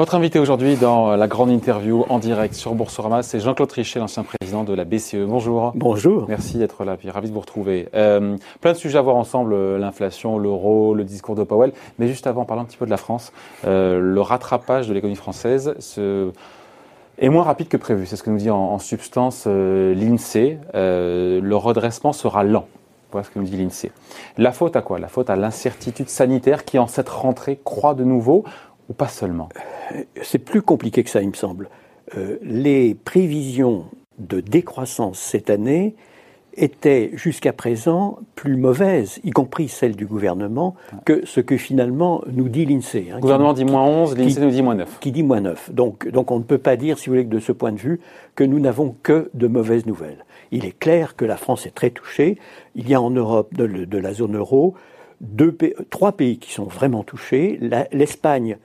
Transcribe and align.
Votre 0.00 0.14
invité 0.14 0.38
aujourd'hui 0.38 0.76
dans 0.76 1.14
la 1.14 1.28
grande 1.28 1.50
interview 1.50 2.06
en 2.08 2.18
direct 2.18 2.54
sur 2.54 2.74
Boursorama, 2.74 3.22
c'est 3.22 3.38
Jean-Claude 3.38 3.68
Trichet, 3.68 3.98
l'ancien 3.98 4.22
président 4.22 4.64
de 4.64 4.72
la 4.72 4.86
BCE. 4.86 5.26
Bonjour. 5.28 5.72
Bonjour. 5.74 6.24
Merci 6.26 6.56
d'être 6.56 6.84
là, 6.84 6.96
puis 6.96 7.10
ravi 7.10 7.28
de 7.28 7.34
vous 7.34 7.40
retrouver. 7.40 7.86
Euh, 7.92 8.38
plein 8.62 8.72
de 8.72 8.78
sujets 8.78 8.96
à 8.96 9.02
voir 9.02 9.16
ensemble, 9.16 9.52
euh, 9.52 9.76
l'inflation, 9.76 10.38
l'euro, 10.38 10.94
le 10.94 11.04
discours 11.04 11.34
de 11.34 11.44
Powell. 11.44 11.74
Mais 11.98 12.08
juste 12.08 12.26
avant, 12.26 12.46
parlons 12.46 12.62
un 12.62 12.64
petit 12.64 12.78
peu 12.78 12.86
de 12.86 12.90
la 12.90 12.96
France. 12.96 13.30
Euh, 13.66 14.00
le 14.00 14.20
rattrapage 14.22 14.88
de 14.88 14.94
l'économie 14.94 15.16
française 15.16 15.74
est 17.18 17.28
moins 17.28 17.42
rapide 17.42 17.68
que 17.68 17.76
prévu. 17.76 18.06
C'est 18.06 18.16
ce 18.16 18.22
que 18.22 18.30
nous 18.30 18.38
dit 18.38 18.48
en, 18.48 18.78
substance 18.78 19.46
l'INSEE. 19.46 20.60
le 20.72 21.54
redressement 21.56 22.14
sera 22.14 22.42
lent. 22.42 22.64
Voilà 23.12 23.24
ce 23.24 23.30
que 23.30 23.38
nous 23.38 23.44
dit 23.44 23.56
l'INSEE. 23.56 23.90
La 24.38 24.52
faute 24.52 24.76
à 24.76 24.82
quoi? 24.82 24.98
La 24.98 25.08
faute 25.08 25.30
à 25.30 25.36
l'incertitude 25.36 26.08
sanitaire 26.08 26.64
qui, 26.64 26.78
en 26.78 26.86
cette 26.86 27.08
rentrée, 27.08 27.60
croît 27.62 27.94
de 27.94 28.04
nouveau 28.04 28.44
ou 28.90 28.92
pas 28.92 29.08
seulement 29.08 29.48
C'est 30.20 30.38
plus 30.38 30.60
compliqué 30.60 31.02
que 31.02 31.10
ça, 31.10 31.22
il 31.22 31.28
me 31.28 31.34
semble. 31.34 31.70
Euh, 32.16 32.36
les 32.42 32.94
prévisions 32.94 33.86
de 34.18 34.40
décroissance 34.40 35.18
cette 35.18 35.48
année 35.48 35.94
étaient 36.54 37.12
jusqu'à 37.14 37.52
présent 37.52 38.18
plus 38.34 38.56
mauvaises, 38.56 39.20
y 39.22 39.30
compris 39.30 39.68
celles 39.68 39.94
du 39.94 40.04
gouvernement, 40.04 40.74
que 41.04 41.24
ce 41.24 41.40
que 41.40 41.56
finalement 41.56 42.22
nous 42.26 42.48
dit 42.48 42.66
l'INSEE. 42.66 43.10
Hein, 43.10 43.14
le 43.16 43.20
gouvernement 43.20 43.52
dit 43.52 43.64
moins 43.64 43.84
11, 43.84 44.18
l'INSEE 44.18 44.40
nous 44.40 44.50
dit 44.50 44.62
moins 44.62 44.74
9. 44.74 44.98
Qui 45.00 45.12
dit 45.12 45.22
moins 45.22 45.40
9. 45.40 45.72
Donc, 45.72 46.08
donc 46.08 46.32
on 46.32 46.38
ne 46.38 46.44
peut 46.44 46.58
pas 46.58 46.76
dire, 46.76 46.98
si 46.98 47.06
vous 47.06 47.14
voulez, 47.14 47.24
que 47.24 47.30
de 47.30 47.38
ce 47.38 47.52
point 47.52 47.70
de 47.70 47.78
vue, 47.78 48.00
que 48.34 48.42
nous 48.42 48.58
n'avons 48.58 48.96
que 49.04 49.30
de 49.32 49.46
mauvaises 49.46 49.86
nouvelles. 49.86 50.24
Il 50.50 50.64
est 50.64 50.76
clair 50.76 51.14
que 51.14 51.24
la 51.24 51.36
France 51.36 51.66
est 51.66 51.74
très 51.74 51.90
touchée. 51.90 52.36
Il 52.74 52.88
y 52.88 52.94
a 52.94 53.00
en 53.00 53.10
Europe, 53.10 53.54
de, 53.54 53.66
de 53.66 53.98
la 53.98 54.12
zone 54.12 54.36
euro, 54.36 54.74
deux, 55.20 55.56
trois 55.90 56.12
pays 56.12 56.38
qui 56.38 56.52
sont 56.52 56.64
vraiment 56.64 57.04
touchés. 57.04 57.60
L'Espagne 57.92 58.58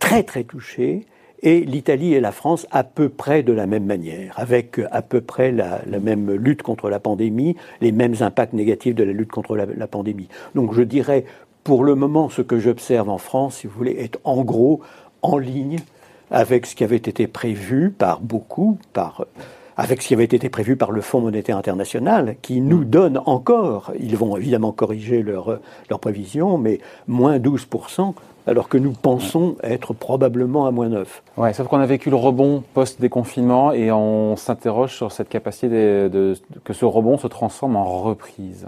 très 0.00 0.24
très 0.24 0.42
touchés, 0.42 1.06
et 1.42 1.60
l'Italie 1.60 2.14
et 2.14 2.20
la 2.20 2.32
France 2.32 2.66
à 2.70 2.84
peu 2.84 3.08
près 3.08 3.42
de 3.42 3.52
la 3.52 3.66
même 3.66 3.84
manière, 3.84 4.34
avec 4.36 4.80
à 4.90 5.02
peu 5.02 5.20
près 5.20 5.52
la, 5.52 5.80
même 6.02 6.32
lutte 6.32 6.62
contre 6.62 6.90
la 6.90 7.00
pandémie, 7.00 7.56
les 7.80 7.92
mêmes 7.92 8.16
impacts 8.20 8.52
négatifs 8.52 8.94
de 8.94 9.04
la 9.04 9.12
lutte 9.12 9.30
contre 9.30 9.56
la, 9.56 9.86
pandémie. 9.86 10.28
Donc 10.54 10.74
je 10.74 10.82
dirais, 10.82 11.24
pour 11.64 11.84
le 11.84 11.94
moment, 11.94 12.28
ce 12.28 12.42
que 12.42 12.58
j'observe 12.58 13.08
en 13.08 13.18
France, 13.18 13.58
si 13.58 13.66
vous 13.66 13.72
voulez, 13.74 13.92
est 13.92 14.18
en 14.24 14.42
gros 14.42 14.80
en 15.22 15.38
ligne 15.38 15.78
avec 16.30 16.66
ce 16.66 16.74
qui 16.74 16.84
avait 16.84 16.96
été 16.96 17.26
prévu 17.26 17.90
par 17.90 18.20
beaucoup, 18.20 18.78
par 18.92 19.26
avec 19.76 20.02
ce 20.02 20.08
qui 20.08 20.14
avait 20.14 20.24
été 20.24 20.50
prévu 20.50 20.76
par 20.76 20.90
le 20.90 21.00
Fonds 21.00 21.22
monétaire 21.22 21.56
international, 21.56 22.36
qui 22.42 22.60
nous 22.60 22.84
donne 22.84 23.18
encore, 23.24 23.92
ils 23.98 24.14
vont 24.14 24.36
évidemment 24.36 24.72
corriger 24.72 25.22
leurs 25.22 25.58
leur 25.88 26.00
prévisions, 26.00 26.58
mais 26.58 26.80
moins 27.08 27.38
12% 27.38 28.12
alors 28.46 28.68
que 28.68 28.78
nous 28.78 28.92
pensons 28.92 29.56
être 29.62 29.92
probablement 29.92 30.66
à 30.66 30.70
moins 30.70 30.88
9. 30.88 31.22
Ouais, 31.36 31.52
sauf 31.52 31.68
qu'on 31.68 31.80
a 31.80 31.86
vécu 31.86 32.10
le 32.10 32.16
rebond 32.16 32.62
post-déconfinement 32.74 33.72
et 33.72 33.92
on 33.92 34.36
s'interroge 34.36 34.94
sur 34.94 35.12
cette 35.12 35.28
capacité 35.28 36.08
de, 36.08 36.34
que 36.64 36.72
ce 36.72 36.84
rebond 36.84 37.18
se 37.18 37.26
transforme 37.26 37.76
en 37.76 37.84
reprise. 37.84 38.66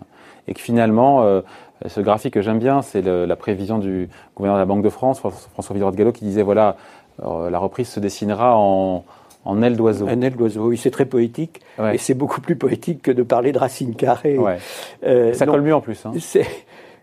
Et 0.49 0.55
que 0.55 0.61
finalement, 0.61 1.23
euh, 1.23 1.41
ce 1.87 2.01
graphique 2.01 2.35
que 2.35 2.43
j'aime 2.43 2.59
bien, 2.59 2.83
c'est 2.83 3.03
la 3.03 3.37
prévision 3.37 3.79
du 3.79 4.09
gouverneur 4.37 4.57
de 4.57 4.63
la 4.63 4.67
Banque 4.67 4.83
de 4.83 4.91
France, 4.91 5.21
François 5.21 5.75
Villeroy 5.75 5.93
de 5.93 5.97
Gallo, 5.97 6.13
qui 6.13 6.25
disait 6.25 6.43
voilà, 6.43 6.77
euh, 7.23 7.51
la 7.51 7.59
reprise 7.59 7.89
se 7.89 8.01
dessinera 8.01 8.57
en, 8.57 9.05
en 9.45 9.63
aile 9.63 9.77
d'oiseau. 9.77 10.09
En 10.09 10.21
aile 10.21 10.37
d'oiseau, 10.37 10.69
oui, 10.69 10.77
c'est 10.77 10.91
très 10.91 11.07
poétique. 11.07 11.61
Et 11.93 11.99
c'est 11.99 12.15
beaucoup 12.15 12.41
plus 12.41 12.57
poétique 12.57 13.03
que 13.03 13.11
de 13.11 13.23
parler 13.23 13.53
de 13.53 13.59
racines 13.59 13.95
carrées. 13.95 14.39
Ouais. 14.39 14.59
Euh, 15.05 15.33
ça 15.33 15.47
colle 15.47 15.63
mieux 15.63 15.75
en 15.75 15.81
plus. 15.81 16.05
Hein 16.07 16.13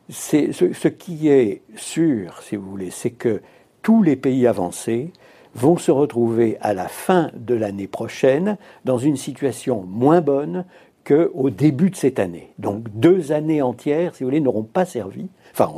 c'est 0.09 0.51
ce, 0.51 0.87
qui 0.87 1.29
est 1.29 1.61
sûr, 1.75 2.41
si 2.41 2.55
vous 2.55 2.69
voulez, 2.69 2.91
c'est 2.91 3.11
que 3.11 3.41
tous 3.81 4.03
les 4.03 4.15
pays 4.15 4.47
avancés 4.47 5.11
vont 5.55 5.77
se 5.77 5.91
retrouver 5.91 6.57
à 6.61 6.73
la 6.73 6.87
fin 6.87 7.31
de 7.35 7.55
l'année 7.55 7.87
prochaine 7.87 8.57
dans 8.85 8.97
une 8.97 9.17
situation 9.17 9.83
moins 9.87 10.21
bonne 10.21 10.65
qu'au 11.05 11.49
début 11.49 11.89
de 11.89 11.95
cette 11.95 12.19
année. 12.19 12.51
Donc 12.59 12.83
deux 12.93 13.31
années 13.31 13.61
entières, 13.61 14.15
si 14.15 14.23
vous 14.23 14.29
voulez, 14.29 14.41
n'auront 14.41 14.63
pas 14.63 14.85
servi, 14.85 15.27
enfin 15.51 15.71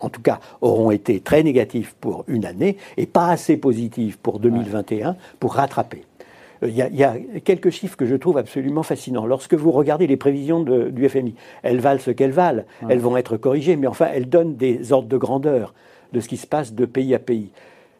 en, 0.00 0.08
tout 0.08 0.22
cas 0.22 0.40
auront 0.60 0.90
été 0.90 1.20
très 1.20 1.42
négatives 1.42 1.94
pour 2.00 2.24
une 2.28 2.44
année 2.44 2.76
et 2.96 3.06
pas 3.06 3.28
assez 3.28 3.56
positives 3.56 4.18
pour 4.18 4.40
2021 4.40 5.16
pour 5.38 5.54
rattraper. 5.54 6.04
Il 6.62 6.76
y, 6.76 7.04
a, 7.04 7.14
quelques 7.42 7.70
chiffres 7.70 7.96
que 7.96 8.04
je 8.04 8.14
trouve 8.14 8.36
absolument 8.36 8.82
fascinants. 8.82 9.26
Lorsque 9.26 9.54
vous 9.54 9.70
regardez 9.70 10.06
les 10.06 10.18
prévisions 10.18 10.60
du 10.62 11.08
FMI, 11.08 11.34
elles 11.62 11.80
valent 11.80 12.00
ce 12.00 12.10
qu'elles 12.10 12.32
valent, 12.32 12.64
elles 12.88 12.98
vont 12.98 13.16
être 13.16 13.38
corrigées, 13.38 13.76
mais 13.76 13.86
enfin, 13.86 14.08
elles 14.12 14.28
donnent 14.28 14.56
des 14.56 14.92
ordres 14.92 15.08
de 15.08 15.16
grandeur 15.16 15.72
de 16.12 16.20
ce 16.20 16.28
qui 16.28 16.36
se 16.36 16.46
passe 16.46 16.74
de 16.74 16.84
pays 16.84 17.14
à 17.14 17.18
pays. 17.18 17.50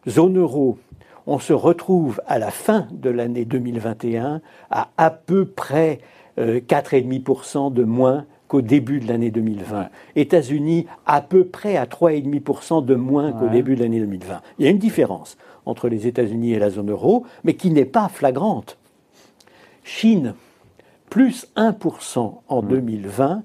Zone 0.07 0.37
euro, 0.37 0.77
on 1.27 1.39
se 1.39 1.53
retrouve 1.53 2.21
à 2.27 2.39
la 2.39 2.51
fin 2.51 2.87
de 2.91 3.09
l'année 3.09 3.45
2021 3.45 4.41
à 4.69 4.89
à 4.97 5.09
peu 5.09 5.45
près 5.45 5.99
4,5% 6.37 7.67
euh, 7.67 7.69
de 7.71 7.83
moins 7.83 8.25
qu'au 8.47 8.61
début 8.61 8.99
de 8.99 9.07
l'année 9.07 9.31
2020. 9.31 9.89
États-Unis, 10.15 10.85
à 11.05 11.21
peu 11.21 11.45
près 11.45 11.77
à 11.77 11.85
3,5% 11.85 12.83
de 12.83 12.95
moins 12.95 13.31
qu'au 13.31 13.47
début 13.47 13.75
de 13.75 13.81
l'année 13.81 14.01
2020. 14.01 14.41
Il 14.59 14.65
y 14.65 14.67
a 14.67 14.71
une 14.71 14.77
différence 14.77 15.37
entre 15.65 15.89
les 15.89 16.07
États-Unis 16.07 16.53
et 16.53 16.59
la 16.59 16.69
zone 16.69 16.91
euro, 16.91 17.25
mais 17.43 17.55
qui 17.55 17.69
n'est 17.69 17.85
pas 17.85 18.09
flagrante. 18.09 18.77
Chine, 19.83 20.35
plus 21.09 21.47
1% 21.55 22.33
en 22.47 22.61
2020, 22.61 23.35
mm. 23.35 23.43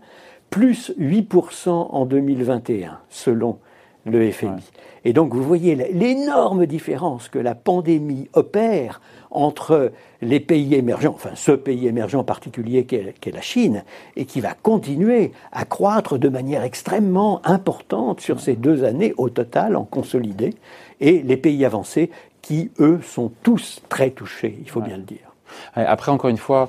plus 0.51 0.93
8% 0.99 1.69
en 1.69 2.07
2021, 2.07 3.01
selon 3.09 3.59
le 4.05 4.31
FMI. 4.31 4.63
Et 5.05 5.13
donc 5.13 5.35
vous 5.35 5.43
voyez 5.43 5.75
l'énorme 5.75 6.67
différence 6.67 7.29
que 7.29 7.39
la 7.39 7.55
pandémie 7.55 8.29
opère 8.33 9.01
entre 9.31 9.93
les 10.23 10.41
pays 10.41 10.75
émergents, 10.75 11.13
enfin 11.15 11.31
ce 11.35 11.53
pays 11.53 11.87
émergent 11.87 12.17
en 12.17 12.25
particulier 12.25 12.85
qu'est 12.85 13.33
la 13.33 13.41
Chine, 13.41 13.85
et 14.17 14.25
qui 14.25 14.41
va 14.41 14.55
continuer 14.55 15.33
à 15.53 15.65
croître 15.65 16.19
de 16.19 16.29
manière 16.29 16.63
extrêmement 16.63 17.41
importante 17.45 18.21
sur 18.21 18.41
ces 18.41 18.55
deux 18.55 18.85
années 18.85 19.15
au 19.17 19.29
total 19.29 19.77
en 19.77 19.85
consolidé, 19.85 20.55
et 21.01 21.23
les 21.23 21.37
pays 21.37 21.65
avancés 21.65 22.11
qui, 22.43 22.71
eux, 22.79 23.01
sont 23.03 23.33
tous 23.43 23.83
très 23.89 24.11
touchés, 24.11 24.59
il 24.61 24.71
faut 24.71 24.81
bien 24.81 24.97
le 24.97 25.03
dire. 25.03 25.35
Après, 25.75 26.13
encore 26.13 26.31
une 26.31 26.37
fois, 26.37 26.69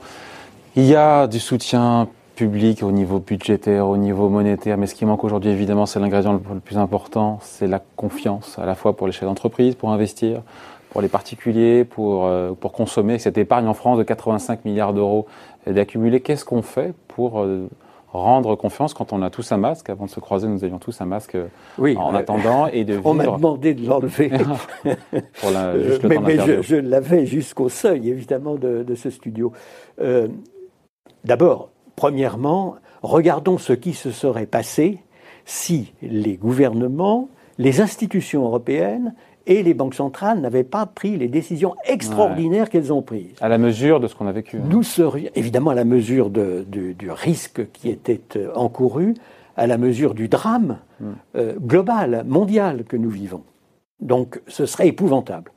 il 0.75 0.85
y 0.85 0.95
a 0.95 1.27
du 1.27 1.39
soutien 1.39 2.07
public 2.35 2.83
au 2.83 2.91
niveau 2.91 3.19
budgétaire, 3.19 3.87
au 3.87 3.97
niveau 3.97 4.29
monétaire, 4.29 4.77
mais 4.77 4.85
ce 4.85 4.95
qui 4.95 5.05
manque 5.05 5.23
aujourd'hui, 5.23 5.49
évidemment, 5.49 5.85
c'est 5.85 5.99
l'ingrédient 5.99 6.33
le 6.33 6.59
plus 6.59 6.77
important, 6.77 7.39
c'est 7.41 7.67
la 7.67 7.81
confiance, 7.95 8.59
à 8.59 8.65
la 8.65 8.75
fois 8.75 8.95
pour 8.95 9.07
les 9.07 9.13
chefs 9.13 9.27
d'entreprise, 9.27 9.75
pour 9.75 9.91
investir, 9.91 10.43
pour 10.89 11.01
les 11.01 11.07
particuliers, 11.07 11.83
pour, 11.83 12.25
euh, 12.25 12.53
pour 12.53 12.71
consommer. 12.71 13.19
Cette 13.19 13.37
épargne 13.37 13.67
en 13.67 13.73
France 13.73 13.97
de 13.97 14.03
85 14.03 14.65
milliards 14.65 14.93
d'euros 14.93 15.25
d'accumuler, 15.65 16.21
qu'est-ce 16.21 16.45
qu'on 16.45 16.61
fait 16.61 16.93
pour 17.07 17.41
euh, 17.41 17.67
rendre 18.13 18.55
confiance 18.55 18.93
quand 18.93 19.11
on 19.13 19.21
a 19.21 19.29
tous 19.29 19.51
un 19.51 19.57
masque? 19.57 19.89
Avant 19.89 20.05
de 20.05 20.09
se 20.09 20.19
croiser, 20.19 20.47
nous 20.47 20.63
avions 20.63 20.79
tous 20.79 21.01
un 21.01 21.05
masque 21.05 21.37
en 21.77 22.15
attendant 22.15 22.67
et 22.67 22.85
de 22.85 22.93
vivre. 22.93 23.05
On 23.09 23.13
m'a 23.13 23.25
demandé 23.25 23.73
de 23.73 23.87
l'enlever. 23.87 24.29
pour 25.41 25.51
mais, 26.21 26.37
je, 26.61 26.75
l'avais 26.75 27.25
jusqu'au 27.25 27.69
seuil, 27.69 28.09
évidemment, 28.09 28.55
de, 28.55 28.95
ce 28.95 29.09
studio. 29.09 29.51
Euh, 29.99 30.27
d'abord, 31.25 31.69
premièrement, 31.95 32.75
regardons 33.01 33.57
ce 33.57 33.73
qui 33.73 33.93
se 33.93 34.11
serait 34.11 34.45
passé 34.45 34.99
si 35.45 35.93
les 36.01 36.35
gouvernements, 36.35 37.29
les 37.57 37.81
institutions 37.81 38.45
européennes 38.45 39.13
et 39.47 39.63
les 39.63 39.73
banques 39.73 39.95
centrales 39.95 40.39
n'avaient 40.39 40.63
pas 40.63 40.85
pris 40.85 41.17
les 41.17 41.29
décisions 41.29 41.75
extraordinaires 41.85 42.69
qu'elles 42.69 42.93
ont 42.93 43.01
prises. 43.01 43.35
À 43.41 43.49
la 43.49 43.57
mesure 43.57 43.99
de 43.99 44.07
ce 44.07 44.15
qu'on 44.15 44.27
a 44.27 44.31
vécu. 44.31 44.57
Hein. 44.57 44.67
Nous 44.69 44.83
serions, 44.83 45.31
évidemment, 45.35 45.71
à 45.71 45.75
la 45.75 45.85
mesure 45.85 46.29
du, 46.29 47.09
risque 47.09 47.71
qui 47.71 47.89
était 47.89 48.21
euh, 48.35 48.51
encouru, 48.53 49.13
à 49.55 49.65
la 49.65 49.77
mesure 49.77 50.13
du 50.13 50.27
drame 50.27 50.77
hmm. 50.99 51.05
euh, 51.37 51.53
global, 51.59 52.23
mondial 52.27 52.83
que 52.83 52.97
nous 52.97 53.09
vivons. 53.09 53.43
Donc 53.99 54.41
ce 54.47 54.65
serait 54.65 54.89
épouvantable. 54.89 55.51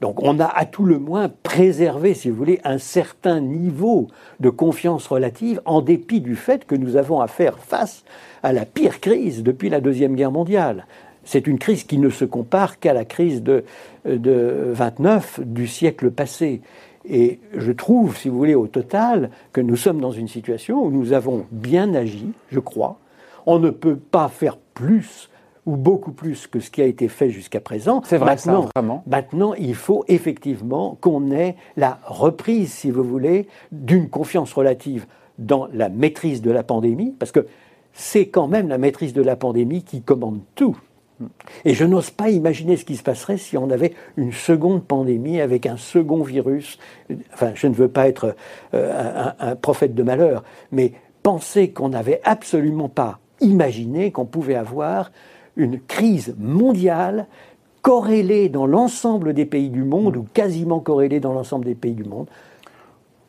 Donc 0.00 0.22
on 0.22 0.38
a 0.40 0.44
à 0.44 0.66
tout 0.66 0.84
le 0.84 0.98
moins 0.98 1.30
préservé, 1.42 2.12
si 2.12 2.28
vous 2.28 2.36
voulez, 2.36 2.60
un 2.64 2.78
certain 2.78 3.40
niveau 3.40 4.08
de 4.40 4.50
confiance 4.50 5.06
relative 5.06 5.62
en 5.64 5.80
dépit 5.80 6.20
du 6.20 6.36
fait 6.36 6.66
que 6.66 6.74
nous 6.74 6.96
avons 6.96 7.20
à 7.20 7.28
faire 7.28 7.58
face 7.58 8.04
à 8.42 8.52
la 8.52 8.66
pire 8.66 9.00
crise 9.00 9.42
depuis 9.42 9.70
la 9.70 9.80
Deuxième 9.80 10.14
Guerre 10.14 10.32
mondiale. 10.32 10.86
C'est 11.26 11.46
une 11.46 11.58
crise 11.58 11.84
qui 11.84 11.98
ne 11.98 12.08
se 12.08 12.24
compare 12.24 12.78
qu'à 12.78 12.94
la 12.94 13.04
crise 13.04 13.42
de, 13.42 13.64
de 14.06 14.70
29 14.72 15.40
du 15.44 15.66
siècle 15.66 16.10
passé. 16.10 16.62
Et 17.08 17.40
je 17.54 17.72
trouve, 17.72 18.16
si 18.16 18.28
vous 18.28 18.38
voulez, 18.38 18.54
au 18.54 18.68
total, 18.68 19.30
que 19.52 19.60
nous 19.60 19.76
sommes 19.76 20.00
dans 20.00 20.12
une 20.12 20.28
situation 20.28 20.82
où 20.82 20.90
nous 20.90 21.12
avons 21.12 21.46
bien 21.50 21.94
agi, 21.94 22.32
je 22.50 22.60
crois. 22.60 22.98
On 23.44 23.58
ne 23.58 23.70
peut 23.70 23.96
pas 23.96 24.28
faire 24.28 24.56
plus 24.56 25.28
ou 25.66 25.76
beaucoup 25.76 26.12
plus 26.12 26.46
que 26.46 26.60
ce 26.60 26.70
qui 26.70 26.80
a 26.80 26.84
été 26.84 27.08
fait 27.08 27.30
jusqu'à 27.30 27.60
présent. 27.60 28.00
C'est 28.04 28.18
vrai, 28.18 28.30
maintenant, 28.30 28.68
vraiment. 28.74 29.02
Maintenant, 29.06 29.54
il 29.54 29.74
faut 29.74 30.04
effectivement 30.06 30.96
qu'on 31.00 31.32
ait 31.32 31.56
la 31.76 31.98
reprise, 32.06 32.72
si 32.72 32.90
vous 32.90 33.02
voulez, 33.02 33.48
d'une 33.72 34.08
confiance 34.08 34.52
relative 34.52 35.06
dans 35.38 35.68
la 35.72 35.88
maîtrise 35.88 36.40
de 36.40 36.50
la 36.50 36.62
pandémie, 36.62 37.14
parce 37.18 37.32
que 37.32 37.46
c'est 37.92 38.28
quand 38.28 38.46
même 38.46 38.68
la 38.68 38.78
maîtrise 38.78 39.12
de 39.12 39.22
la 39.22 39.36
pandémie 39.36 39.82
qui 39.82 40.02
commande 40.02 40.40
tout. 40.54 40.76
Et 41.64 41.74
je 41.74 41.84
n'ose 41.84 42.10
pas 42.10 42.30
imaginer 42.30 42.76
ce 42.76 42.84
qui 42.84 42.96
se 42.96 43.02
passerait 43.02 43.38
si 43.38 43.56
on 43.56 43.70
avait 43.70 43.94
une 44.16 44.32
seconde 44.32 44.84
pandémie 44.84 45.40
avec 45.40 45.66
un 45.66 45.76
second 45.76 46.22
virus. 46.22 46.78
Enfin, 47.32 47.52
je 47.54 47.66
ne 47.66 47.74
veux 47.74 47.88
pas 47.88 48.08
être 48.08 48.36
euh, 48.74 49.30
un, 49.38 49.56
prophète 49.56 49.94
de 49.94 50.02
malheur, 50.02 50.44
mais 50.72 50.92
penser 51.22 51.70
qu'on 51.70 51.88
n'avait 51.88 52.20
absolument 52.24 52.88
pas 52.88 53.18
imaginé 53.40 54.12
qu'on 54.12 54.26
pouvait 54.26 54.54
avoir 54.54 55.10
une 55.56 55.80
crise 55.80 56.34
mondiale 56.38 57.26
corrélée 57.82 58.48
dans 58.48 58.66
l'ensemble 58.66 59.32
des 59.32 59.46
pays 59.46 59.70
du 59.70 59.84
monde, 59.84 60.16
ou 60.16 60.26
quasiment 60.34 60.80
corrélée 60.80 61.20
dans 61.20 61.32
l'ensemble 61.32 61.64
des 61.64 61.74
pays 61.74 61.94
du 61.94 62.04
monde, 62.04 62.26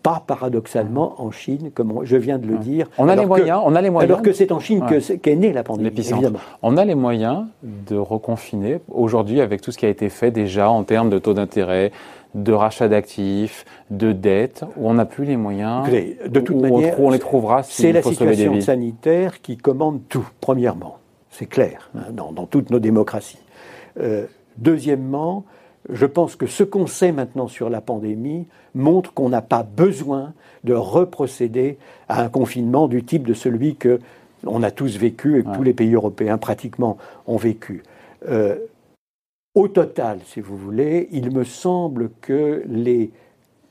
pas 0.07 0.23
paradoxalement 0.25 1.21
en 1.21 1.31
Chine, 1.31 1.69
comme 1.73 1.99
je 2.03 2.15
viens 2.15 2.37
de 2.37 2.47
le 2.47 2.57
dire. 2.59 2.87
On 2.97 3.09
a 3.09 3.15
les 3.17 3.25
moyens, 3.25 3.59
on 3.65 3.75
a 3.75 3.81
les 3.81 3.89
moyens. 3.89 4.09
Alors 4.09 4.21
que 4.21 4.31
c'est 4.31 4.53
en 4.53 4.61
Chine 4.61 4.85
qu'est 5.21 5.35
née 5.35 5.51
la 5.51 5.63
pandémie, 5.63 5.99
évidemment. 5.99 6.39
On 6.61 6.77
a 6.77 6.85
les 6.85 6.95
moyens 6.95 7.43
de 7.61 7.97
reconfiner 7.97 8.79
aujourd'hui 8.89 9.41
avec 9.41 9.59
tout 9.59 9.73
ce 9.73 9.77
qui 9.77 9.85
a 9.85 9.89
été 9.89 10.07
fait 10.07 10.31
déjà 10.31 10.69
en 10.69 10.85
termes 10.85 11.09
de 11.09 11.19
taux 11.19 11.33
d'intérêt, 11.33 11.91
de 12.35 12.53
rachat 12.53 12.87
d'actifs, 12.87 13.65
de 13.91 14.13
dettes, 14.13 14.63
où 14.77 14.89
on 14.89 14.93
n'a 14.93 15.03
plus 15.03 15.25
les 15.25 15.35
moyens. 15.35 15.83
de 15.89 16.39
toute 16.39 16.55
manière, 16.55 16.97
on, 17.01 17.09
les 17.09 17.19
trouvera. 17.19 17.63
c'est 17.63 17.91
la 17.91 18.01
situation 18.01 18.61
sanitaire 18.61 19.41
qui 19.41 19.57
commande 19.57 19.99
tout. 20.07 20.25
Premièrement, 20.39 20.99
c'est 21.31 21.47
clair 21.47 21.89
hein, 21.97 22.13
dans, 22.13 22.45
toutes 22.45 22.69
nos 22.69 22.79
démocraties. 22.79 23.39
Euh, 23.99 24.25
deuxièmement, 24.57 25.43
je 25.89 26.05
pense 26.05 26.35
que 26.35 26.47
ce 26.47 26.63
qu'on 26.63 26.87
sait 26.87 27.11
maintenant 27.11 27.47
sur 27.47 27.69
la 27.69 27.81
pandémie 27.81 28.45
montre 28.75 29.13
qu'on 29.13 29.29
n'a 29.29 29.41
pas 29.41 29.63
besoin 29.63 30.33
de 30.63 30.73
reprocéder 30.73 31.77
à 32.09 32.23
un 32.23 32.29
confinement 32.29 32.87
du 32.87 33.03
type 33.03 33.25
de 33.25 33.33
celui 33.33 33.75
que 33.75 33.99
on 34.45 34.63
a 34.63 34.71
tous 34.71 34.97
vécu 34.97 35.39
et 35.39 35.43
que 35.43 35.55
tous 35.55 35.63
les 35.63 35.73
pays 35.73 35.93
européens 35.93 36.37
pratiquement 36.37 36.97
ont 37.25 37.37
vécu. 37.37 37.83
Euh, 38.29 38.57
au 39.55 39.67
total, 39.67 40.19
si 40.25 40.41
vous 40.41 40.55
voulez, 40.55 41.09
il 41.11 41.31
me 41.31 41.43
semble 41.43 42.11
que 42.21 42.63
les 42.67 43.11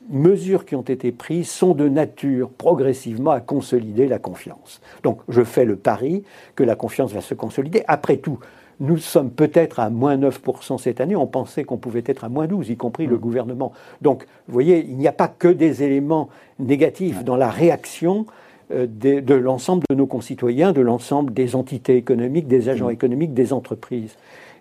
mesures 0.09 0.65
qui 0.65 0.75
ont 0.75 0.81
été 0.81 1.11
prises 1.11 1.49
sont 1.49 1.73
de 1.73 1.87
nature 1.87 2.49
progressivement 2.49 3.31
à 3.31 3.39
consolider 3.39 4.07
la 4.07 4.19
confiance. 4.19 4.81
Donc 5.03 5.21
je 5.29 5.43
fais 5.43 5.65
le 5.65 5.75
pari 5.75 6.23
que 6.55 6.63
la 6.63 6.75
confiance 6.75 7.13
va 7.13 7.21
se 7.21 7.33
consolider. 7.33 7.83
Après 7.87 8.17
tout, 8.17 8.39
nous 8.79 8.97
sommes 8.97 9.31
peut-être 9.31 9.79
à 9.79 9.89
moins 9.89 10.17
9% 10.17 10.77
cette 10.77 11.01
année. 11.01 11.15
On 11.15 11.27
pensait 11.27 11.63
qu'on 11.63 11.77
pouvait 11.77 12.03
être 12.05 12.23
à 12.23 12.29
moins 12.29 12.47
12, 12.47 12.69
y 12.69 12.77
compris 12.77 13.07
le 13.07 13.15
mm. 13.15 13.19
gouvernement. 13.19 13.73
Donc, 14.01 14.25
vous 14.47 14.53
voyez, 14.53 14.85
il 14.87 14.97
n'y 14.97 15.07
a 15.07 15.13
pas 15.13 15.27
que 15.27 15.47
des 15.47 15.83
éléments 15.83 16.29
négatifs 16.59 17.23
dans 17.23 17.35
la 17.35 17.49
réaction 17.49 18.25
euh, 18.71 18.87
de, 18.87 19.33
l'ensemble 19.33 19.83
de 19.89 19.95
nos 19.95 20.07
concitoyens, 20.07 20.73
de 20.73 20.81
l'ensemble 20.81 21.33
des 21.33 21.55
entités 21.55 21.97
économiques, 21.97 22.47
des 22.47 22.69
agents 22.69 22.89
mm. 22.89 22.93
économiques, 22.93 23.33
des 23.33 23.53
entreprises. 23.53 24.15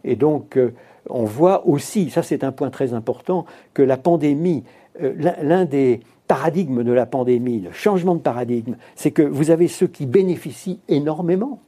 Et 0.05 0.17
donc, 0.17 0.57
euh, 0.57 0.73
on 1.11 1.25
voit 1.25 1.67
aussi, 1.67 2.11
ça 2.11 2.23
c'est 2.23 2.43
un 2.43 2.53
point 2.53 2.71
très 2.71 2.95
important, 2.95 3.45
que 3.75 3.83
la 3.83 3.97
pandémie, 3.97 4.65
euh, 5.03 5.13
l'un 5.43 5.65
des 5.65 6.01
paradigmes 6.27 6.83
de 6.83 6.93
la 6.93 7.07
pandémie, 7.07 7.61
le 7.61 7.73
changement 7.73 8.15
de 8.15 8.21
paradigme, 8.21 8.77
c'est 8.97 9.11
que 9.11 9.23
vous 9.23 9.51
avez 9.51 9.69
ceux 9.69 9.87
qui 9.87 10.07
bénéficient 10.07 10.81
énormément 10.89 11.61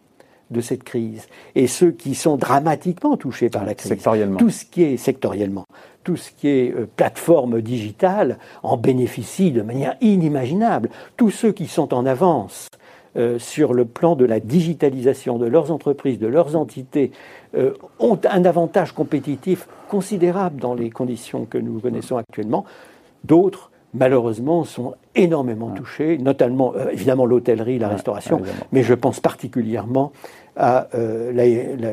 de 0.51 0.61
cette 0.61 0.85
crise 0.85 1.29
et 1.55 1.67
ceux 1.67 1.91
qui 1.91 2.15
sont 2.15 2.37
dramatiquement 2.37 3.17
touchés 3.17 3.51
par 3.51 3.65
la 3.65 3.75
crise. 3.75 3.89
Sectoriellement. 3.89 4.39
Tout 4.39 4.51
ce 4.51 4.65
qui 4.65 4.83
est 4.83 4.97
sectoriellement, 4.97 5.65
tout 6.05 6.17
ce 6.17 6.31
qui 6.31 6.49
est 6.49 6.73
euh, 6.75 6.89
plateforme 6.97 7.61
digitale 7.61 8.39
en 8.63 8.77
bénéficie 8.77 9.53
de 9.53 9.63
manière 9.63 9.97
inimaginable. 10.01 10.91
Tous 11.17 11.31
ceux 11.31 11.53
qui 11.53 11.67
sont 11.67 11.93
en 11.93 12.07
avance 12.07 12.69
euh, 13.17 13.39
sur 13.39 13.75
le 13.75 13.85
plan 13.85 14.17
de 14.17 14.25
la 14.25 14.41
digitalisation 14.41 15.39
de 15.39 15.47
leurs 15.47 15.71
entreprises, 15.71 16.19
de 16.19 16.27
leurs 16.27 16.57
entités, 16.57 17.11
euh, 17.57 17.73
ont 17.99 18.19
un 18.31 18.45
avantage 18.45 18.93
compétitif 18.93 19.67
considérable 19.89 20.61
dans 20.61 20.75
les 20.75 20.91
conditions 20.91 21.45
que 21.47 21.59
nous 21.59 21.81
connaissons 21.81 22.17
actuellement. 22.17 22.65
D'autres 23.25 23.71
malheureusement, 23.95 24.65
sont 24.65 24.95
énormément 25.15 25.71
touchés, 25.71 26.19
notamment 26.19 26.75
euh, 26.77 26.91
évidemment 26.91 27.27
l'hôtellerie, 27.27 27.79
la 27.79 27.89
restauration, 27.89 28.41
mais 28.73 28.83
je 28.83 28.95
pense 28.95 29.21
particulièrement 29.21 30.13
à 30.57 30.89
euh, 30.95 31.33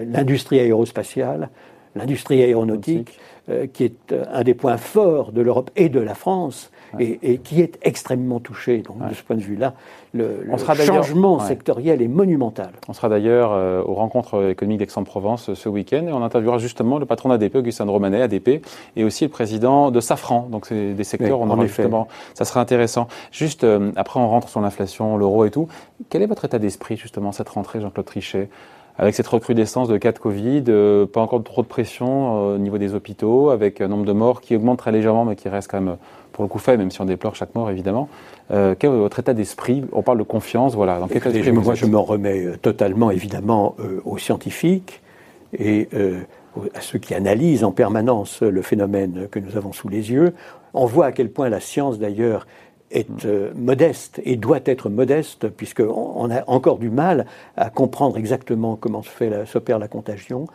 l'industrie 0.05 0.59
aérospatiale, 0.59 1.49
l'industrie 1.95 2.41
aéronautique, 2.43 3.19
euh, 3.49 3.67
qui 3.67 3.83
est 3.83 4.13
un 4.31 4.43
des 4.43 4.53
points 4.53 4.77
forts 4.77 5.31
de 5.31 5.41
l'Europe 5.41 5.71
et 5.75 5.89
de 5.89 5.99
la 5.99 6.15
France, 6.15 6.71
et, 6.99 7.37
qui 7.39 7.61
est 7.61 7.77
extrêmement 7.81 8.39
touché. 8.39 8.79
Donc, 8.79 8.97
de 9.07 9.13
ce 9.13 9.23
point 9.23 9.35
de 9.35 9.41
vue-là, 9.41 9.73
le, 10.13 10.45
changement 10.85 11.39
sectoriel 11.39 12.01
est 12.01 12.07
monumental. 12.07 12.69
On 12.87 12.93
sera 12.93 13.09
d'ailleurs 13.09 13.51
euh, 13.53 13.83
aux 13.83 13.93
rencontres 13.93 14.49
économiques 14.49 14.79
d'Aix-en-Provence 14.79 15.49
euh, 15.49 15.55
ce 15.55 15.69
week-end 15.69 16.05
et 16.07 16.11
on 16.13 16.23
interviewera 16.23 16.57
justement 16.57 16.99
le 16.99 17.05
patron 17.05 17.29
d'ADP, 17.29 17.55
Augustin 17.55 17.85
Romanet, 17.85 18.21
ADP, 18.21 18.65
et 18.95 19.03
aussi 19.03 19.25
le 19.25 19.29
président 19.29 19.91
de 19.91 19.99
Safran. 19.99 20.47
Donc, 20.51 20.65
c'est 20.65 20.93
des 20.93 21.03
secteurs, 21.03 21.41
on 21.41 21.49
aura 21.49 21.65
justement, 21.65 22.07
ça 22.33 22.45
sera 22.45 22.61
intéressant. 22.61 23.07
Juste, 23.31 23.63
euh, 23.63 23.91
après, 23.95 24.19
on 24.19 24.27
rentre 24.29 24.49
sur 24.49 24.61
l'inflation, 24.61 25.17
l'euro 25.17 25.45
et 25.45 25.51
tout. 25.51 25.67
Quel 26.09 26.21
est 26.21 26.27
votre 26.27 26.45
état 26.45 26.59
d'esprit, 26.59 26.97
justement, 26.97 27.31
cette 27.31 27.49
rentrée, 27.49 27.81
Jean-Claude 27.81 28.05
Trichet 28.05 28.49
avec 28.97 29.13
cette 29.13 29.27
recrudescence 29.27 29.89
de 29.89 29.97
cas 29.97 30.13
de 30.13 30.19
Covid, 30.19 30.63
pas 31.11 31.19
encore 31.19 31.43
trop 31.43 31.61
de 31.61 31.67
pression 31.67 32.53
au 32.53 32.57
niveau 32.57 32.77
des 32.77 32.95
hôpitaux, 32.95 33.49
avec 33.49 33.81
un 33.81 33.89
nombre 33.89 34.05
de 34.05 34.13
morts 34.13 34.39
qui 34.39 34.55
augmente 34.55 34.79
très 34.79 34.93
légèrement, 34.93 35.25
mais 35.25 35.35
qui 35.35 35.49
reste 35.49 35.69
quand 35.69 35.81
même 35.81 35.97
pour 36.35 36.43
le 36.43 36.49
coup 36.49 36.59
fait, 36.59 36.75
même 36.75 36.91
si 36.91 36.99
on 36.99 37.05
déplore 37.05 37.33
chaque 37.33 37.55
mort 37.55 37.69
évidemment. 37.69 38.09
Euh, 38.51 38.75
quel 38.77 38.91
est 38.91 38.97
votre 38.97 39.19
état 39.19 39.33
d'esprit? 39.33 39.85
On 39.93 40.01
parle 40.01 40.17
de 40.17 40.23
confiance, 40.23 40.75
voilà. 40.75 40.99
Dans 40.99 41.07
quel 41.07 41.53
moi, 41.53 41.75
je 41.75 41.85
m'en 41.85 42.03
remets 42.03 42.45
euh, 42.45 42.57
totalement 42.57 43.09
évidemment 43.09 43.75
euh, 43.79 44.01
aux 44.03 44.17
scientifiques 44.17 45.01
et 45.57 45.87
à 46.73 46.81
ceux 46.81 46.99
qui 46.99 47.13
analysent 47.13 47.63
en 47.63 47.71
permanence 47.71 48.41
le 48.41 48.61
phénomène 48.61 49.29
que 49.31 49.39
nous 49.39 49.55
avons 49.55 49.71
sous 49.71 49.87
les 49.87 50.11
yeux. 50.11 50.33
On 50.73 50.85
voit 50.85 51.05
à 51.05 51.11
quel 51.13 51.29
point 51.29 51.47
la 51.47 51.61
science 51.61 51.97
d'ailleurs 51.97 52.45
est 52.91 53.25
modeste 53.55 54.21
et 54.25 54.35
doit 54.35 54.59
être 54.65 54.89
modeste, 54.89 55.47
puisqu'on 55.47 56.29
a 56.29 56.43
encore 56.47 56.77
du 56.77 56.89
mal 56.89 57.25
à 57.55 57.69
comprendre 57.69 58.17
exactement 58.17 58.75
comment 58.75 59.01
s'opère 59.01 59.79
la 59.79 59.87
contagion 59.87 60.47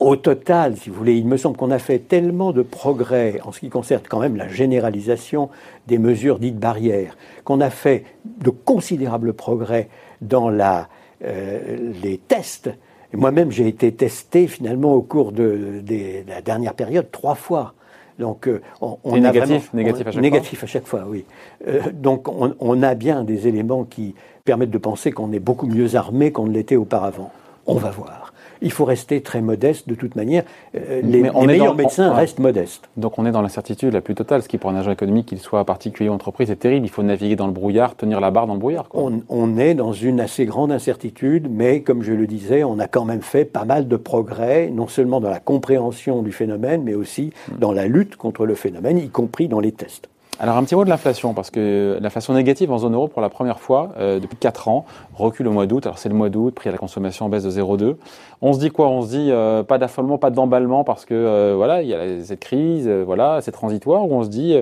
au 0.00 0.16
total, 0.16 0.78
si 0.78 0.88
vous 0.88 0.96
voulez, 0.96 1.16
il 1.16 1.26
me 1.26 1.36
semble 1.36 1.58
qu'on 1.58 1.70
a 1.70 1.78
fait 1.78 1.98
tellement 1.98 2.52
de 2.52 2.62
progrès 2.62 3.38
en 3.44 3.52
ce 3.52 3.60
qui 3.60 3.68
concerne 3.68 4.00
quand 4.08 4.18
même 4.18 4.34
la 4.34 4.48
généralisation 4.48 5.50
des 5.86 5.98
mesures 5.98 6.38
dites 6.38 6.58
barrières, 6.58 7.18
qu'on 7.44 7.60
a 7.60 7.68
fait 7.68 8.04
de 8.24 8.48
considérables 8.48 9.34
progrès 9.34 9.88
dans 10.22 10.48
la, 10.48 10.88
euh, 11.22 11.92
les 12.02 12.16
tests. 12.16 12.70
Moi-même, 13.12 13.50
j'ai 13.50 13.68
été 13.68 13.92
testé 13.92 14.46
finalement 14.46 14.94
au 14.94 15.02
cours 15.02 15.32
de, 15.32 15.82
la 16.26 16.40
dernière 16.40 16.74
période 16.74 17.10
trois 17.10 17.34
fois. 17.34 17.74
Donc, 18.18 18.48
euh, 18.48 18.62
on, 18.80 18.96
a 19.24 19.32
négatif, 19.32 19.72
négatif 19.74 20.06
à 20.06 20.12
chaque 20.12 20.22
négatif 20.22 20.58
fois. 20.60 20.64
à 20.64 20.68
chaque 20.68 20.86
fois, 20.86 21.04
oui. 21.06 21.24
Euh, 21.66 21.80
donc, 21.92 22.28
on, 22.28 22.54
on, 22.58 22.82
a 22.82 22.94
bien 22.94 23.24
des 23.24 23.48
éléments 23.48 23.84
qui 23.84 24.14
permettent 24.44 24.70
de 24.70 24.78
penser 24.78 25.10
qu'on 25.10 25.32
est 25.32 25.40
beaucoup 25.40 25.66
mieux 25.66 25.94
armé 25.94 26.30
qu'on 26.30 26.46
ne 26.46 26.52
l'était 26.52 26.76
auparavant. 26.76 27.32
On 27.66 27.74
va 27.74 27.90
voir 27.90 28.29
il 28.62 28.72
faut 28.72 28.84
rester 28.84 29.20
très 29.22 29.40
modeste 29.40 29.88
de 29.88 29.94
toute 29.94 30.16
manière. 30.16 30.44
Euh, 30.74 31.00
les, 31.02 31.22
meilleurs 31.22 31.74
médecins 31.74 32.12
restent 32.12 32.38
modestes. 32.38 32.88
Donc 32.96 33.18
on 33.18 33.26
est 33.26 33.32
dans 33.32 33.42
l'incertitude 33.42 33.92
la 33.92 34.00
plus 34.00 34.14
totale, 34.14 34.42
ce 34.42 34.48
qui 34.48 34.58
pour 34.58 34.70
un 34.70 34.76
agent 34.76 34.90
économique, 34.90 35.26
qu'il 35.26 35.38
soit 35.38 35.64
particulier 35.64 36.10
ou 36.10 36.12
entreprise, 36.12 36.50
est 36.50 36.56
terrible. 36.56 36.86
Il 36.86 36.90
faut 36.90 37.02
naviguer 37.02 37.36
dans 37.36 37.46
le 37.46 37.52
brouillard, 37.52 37.96
tenir 37.96 38.20
la 38.20 38.30
barre 38.30 38.46
dans 38.46 38.54
le 38.54 38.60
brouillard. 38.60 38.88
On, 38.92 39.58
est 39.58 39.74
dans 39.74 39.92
une 39.92 40.20
assez 40.20 40.44
grande 40.44 40.70
incertitude, 40.70 41.48
mais 41.50 41.80
comme 41.82 42.02
je 42.02 42.12
le 42.12 42.26
disais, 42.26 42.62
on 42.62 42.78
a 42.78 42.86
quand 42.86 43.04
même 43.04 43.22
fait 43.22 43.44
pas 43.44 43.64
mal 43.64 43.88
de 43.88 43.96
progrès, 43.96 44.70
non 44.70 44.86
seulement 44.86 45.20
dans 45.20 45.30
la 45.30 45.40
compréhension 45.40 46.22
du 46.22 46.32
phénomène, 46.32 46.82
mais 46.84 46.94
aussi 46.94 47.32
hmm. 47.48 47.58
dans 47.58 47.72
la 47.72 47.86
lutte 47.86 48.16
contre 48.16 48.46
le 48.46 48.54
phénomène, 48.54 48.98
y 48.98 49.08
compris 49.08 49.48
dans 49.48 49.60
les 49.60 49.72
tests. 49.72 50.09
Alors 50.42 50.56
un 50.56 50.64
petit 50.64 50.74
mot 50.74 50.84
de 50.84 50.88
l'inflation, 50.88 51.34
parce 51.34 51.50
que 51.50 51.98
l'inflation 52.00 52.32
négative 52.32 52.72
en 52.72 52.78
zone 52.78 52.94
euro 52.94 53.08
pour 53.08 53.20
la 53.20 53.28
première 53.28 53.60
fois 53.60 53.90
euh, 53.98 54.18
depuis 54.20 54.38
4 54.38 54.68
ans, 54.68 54.86
recule 55.12 55.46
au 55.46 55.52
mois 55.52 55.66
d'août. 55.66 55.84
Alors 55.84 55.98
c'est 55.98 56.08
le 56.08 56.14
mois 56.14 56.30
d'août, 56.30 56.54
prix 56.54 56.70
à 56.70 56.72
la 56.72 56.78
consommation 56.78 57.26
en 57.26 57.28
baisse 57.28 57.44
de 57.44 57.50
0,2. 57.50 57.96
On 58.40 58.54
se 58.54 58.58
dit 58.58 58.70
quoi? 58.70 58.88
On 58.88 59.02
se 59.02 59.08
dit 59.08 59.28
euh, 59.30 59.62
pas 59.62 59.76
d'affolement, 59.76 60.16
pas 60.16 60.30
d'emballement, 60.30 60.82
parce 60.82 61.04
que 61.04 61.12
euh, 61.12 61.52
voilà, 61.56 61.82
il 61.82 61.88
y 61.88 61.94
a 61.94 62.24
cette 62.24 62.40
crise, 62.40 62.88
voilà, 62.88 63.40
c'est 63.42 63.52
transitoire, 63.52 64.08
ou 64.08 64.14
on 64.14 64.24
se 64.24 64.30
dit 64.30 64.56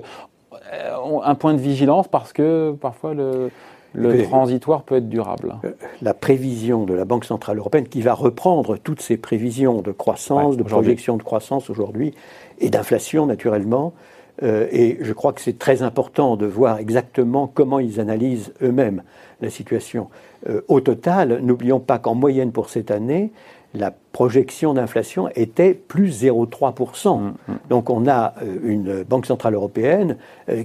un 1.24 1.34
point 1.36 1.54
de 1.54 1.60
vigilance 1.60 2.08
parce 2.08 2.32
que 2.32 2.74
parfois 2.80 3.14
le, 3.14 3.50
le 3.94 4.24
transitoire 4.24 4.82
peut 4.82 4.96
être 4.96 5.08
durable? 5.08 5.54
La 6.02 6.12
prévision 6.12 6.84
de 6.86 6.94
la 6.94 7.04
Banque 7.04 7.24
Centrale 7.24 7.58
Européenne, 7.58 7.86
qui 7.86 8.02
va 8.02 8.14
reprendre 8.14 8.76
toutes 8.78 9.00
ces 9.00 9.16
prévisions 9.16 9.80
de 9.80 9.92
croissance, 9.92 10.56
de 10.56 10.64
projection 10.64 11.16
de 11.16 11.22
croissance 11.22 11.70
aujourd'hui, 11.70 12.14
et 12.58 12.68
d'inflation 12.68 13.26
naturellement, 13.26 13.92
euh, 14.42 14.66
et 14.70 14.98
je 15.00 15.12
crois 15.12 15.32
que 15.32 15.40
c'est 15.40 15.58
très 15.58 15.82
important 15.82 16.36
de 16.36 16.46
voir 16.46 16.78
exactement 16.78 17.50
comment 17.52 17.78
ils 17.78 18.00
analysent 18.00 18.52
eux-mêmes 18.62 19.02
la 19.40 19.50
situation. 19.50 20.08
Euh, 20.48 20.60
au 20.68 20.80
total, 20.80 21.40
n'oublions 21.42 21.80
pas 21.80 21.98
qu'en 21.98 22.14
moyenne 22.14 22.52
pour 22.52 22.70
cette 22.70 22.90
année, 22.90 23.32
la 23.74 23.92
projection 24.12 24.72
d'inflation 24.74 25.28
était 25.34 25.74
plus 25.74 26.24
0,3%. 26.24 27.20
Mm, 27.20 27.26
mm. 27.26 27.58
Donc 27.68 27.90
on 27.90 28.06
a 28.06 28.34
euh, 28.42 28.58
une 28.64 29.02
Banque 29.02 29.26
Centrale 29.26 29.54
Européenne 29.54 30.16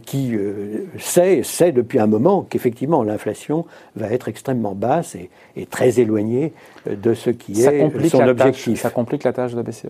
qui 0.05 0.37
sait, 0.97 1.43
sait 1.43 1.71
depuis 1.71 1.99
un 1.99 2.07
moment 2.07 2.45
qu'effectivement 2.49 3.03
l'inflation 3.03 3.65
va 3.95 4.09
être 4.11 4.29
extrêmement 4.29 4.75
basse 4.75 5.15
et, 5.55 5.65
très 5.65 5.99
éloignée 5.99 6.53
de 6.85 7.13
ce 7.13 7.29
qui 7.29 7.63
est 7.63 8.09
son 8.09 8.27
objectif. 8.27 8.81
ça 8.81 8.89
complique 8.89 9.23
la 9.23 9.33
tâche 9.33 9.51
de 9.51 9.57
la 9.57 9.63
BCE 9.63 9.87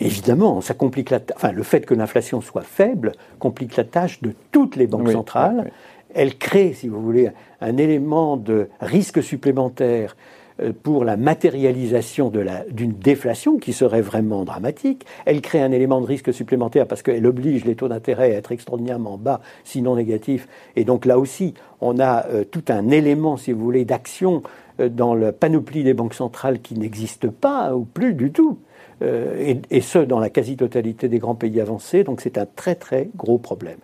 Évidemment, 0.00 0.60
ça 0.60 0.74
complique 0.74 1.10
la 1.10 1.20
enfin, 1.36 1.52
le 1.52 1.62
fait 1.62 1.84
que 1.84 1.94
l'inflation 1.94 2.40
soit 2.40 2.62
faible 2.62 3.12
complique 3.38 3.76
la 3.76 3.84
tâche 3.84 4.22
de 4.22 4.34
toutes 4.50 4.76
les 4.76 4.86
banques 4.86 5.10
centrales. 5.10 5.70
Elle 6.14 6.36
crée, 6.36 6.72
si 6.72 6.88
vous 6.88 7.00
voulez, 7.00 7.30
un 7.60 7.76
élément 7.76 8.36
de 8.36 8.68
risque 8.80 9.22
supplémentaire 9.22 10.16
euh, 10.60 10.72
pour 10.82 11.04
la 11.04 11.16
matérialisation 11.16 12.32
d'une 12.70 12.92
déflation 12.92 13.58
qui 13.58 13.72
serait 13.72 14.00
vraiment 14.00 14.44
dramatique. 14.44 15.04
Elle 15.24 15.40
crée 15.40 15.60
un 15.60 15.70
élément 15.70 16.00
de 16.00 16.06
risque 16.06 16.32
supplémentaire 16.32 16.86
parce 16.86 17.02
qu'elle 17.02 17.26
oblige 17.26 17.64
les 17.64 17.76
taux 17.76 17.88
d'intérêt 17.88 18.34
à 18.34 18.38
être 18.38 18.52
extraordinairement 18.52 19.18
bas, 19.18 19.40
sinon 19.64 19.96
négatifs. 19.96 20.48
Et 20.76 20.84
donc 20.84 21.04
là 21.04 21.18
aussi, 21.18 21.54
on 21.80 22.00
a 22.00 22.26
euh, 22.26 22.44
tout 22.44 22.64
un 22.68 22.88
élément, 22.88 23.36
si 23.36 23.52
vous 23.52 23.62
voulez, 23.62 23.84
d'action 23.84 24.42
euh, 24.80 24.88
dans 24.88 25.14
la 25.14 25.32
panoplie 25.32 25.84
des 25.84 25.94
banques 25.94 26.14
centrales 26.14 26.60
qui 26.60 26.74
n'existe 26.74 27.28
pas 27.28 27.74
ou 27.74 27.84
plus 27.84 28.14
du 28.14 28.32
tout. 28.32 28.58
Et, 29.02 29.80
ce, 29.80 29.98
dans 29.98 30.18
la 30.18 30.28
quasi-totalité 30.28 31.08
des 31.08 31.18
grands 31.18 31.34
pays 31.34 31.60
avancés. 31.60 32.04
Donc 32.04 32.20
c'est 32.20 32.36
un 32.36 32.46
très 32.46 32.74
très 32.74 33.08
gros 33.16 33.38
problème. 33.38 33.78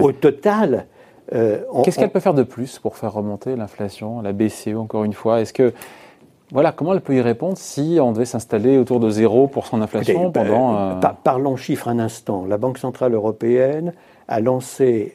Au 0.00 0.12
total, 0.12 0.86
Qu'est-ce 1.30 1.98
qu'elle 1.98 2.10
peut 2.10 2.20
faire 2.20 2.34
de 2.34 2.42
plus 2.42 2.78
pour 2.78 2.96
faire 2.96 3.12
remonter 3.12 3.54
l'inflation, 3.54 4.22
la 4.22 4.32
BCE 4.32 4.76
encore 4.76 5.04
une 5.04 5.12
fois? 5.12 5.42
Est-ce 5.42 5.52
que 5.52 5.74
voilà, 6.50 6.72
comment 6.72 6.94
elle 6.94 7.02
peut 7.02 7.14
y 7.14 7.20
répondre 7.20 7.58
si 7.58 7.98
on 8.00 8.12
devait 8.12 8.24
s'installer 8.24 8.78
autour 8.78 9.00
de 9.00 9.10
0% 9.10 9.80
d'inflation 9.80 10.32
pendant... 10.32 10.76
Euh, 10.76 11.00
parlons 11.22 11.56
chiffres 11.56 11.88
un 11.88 11.98
instant. 11.98 12.46
La 12.46 12.56
Banque 12.56 12.78
Centrale 12.78 13.12
Européenne 13.12 13.92
a 14.28 14.40
lancé 14.40 15.14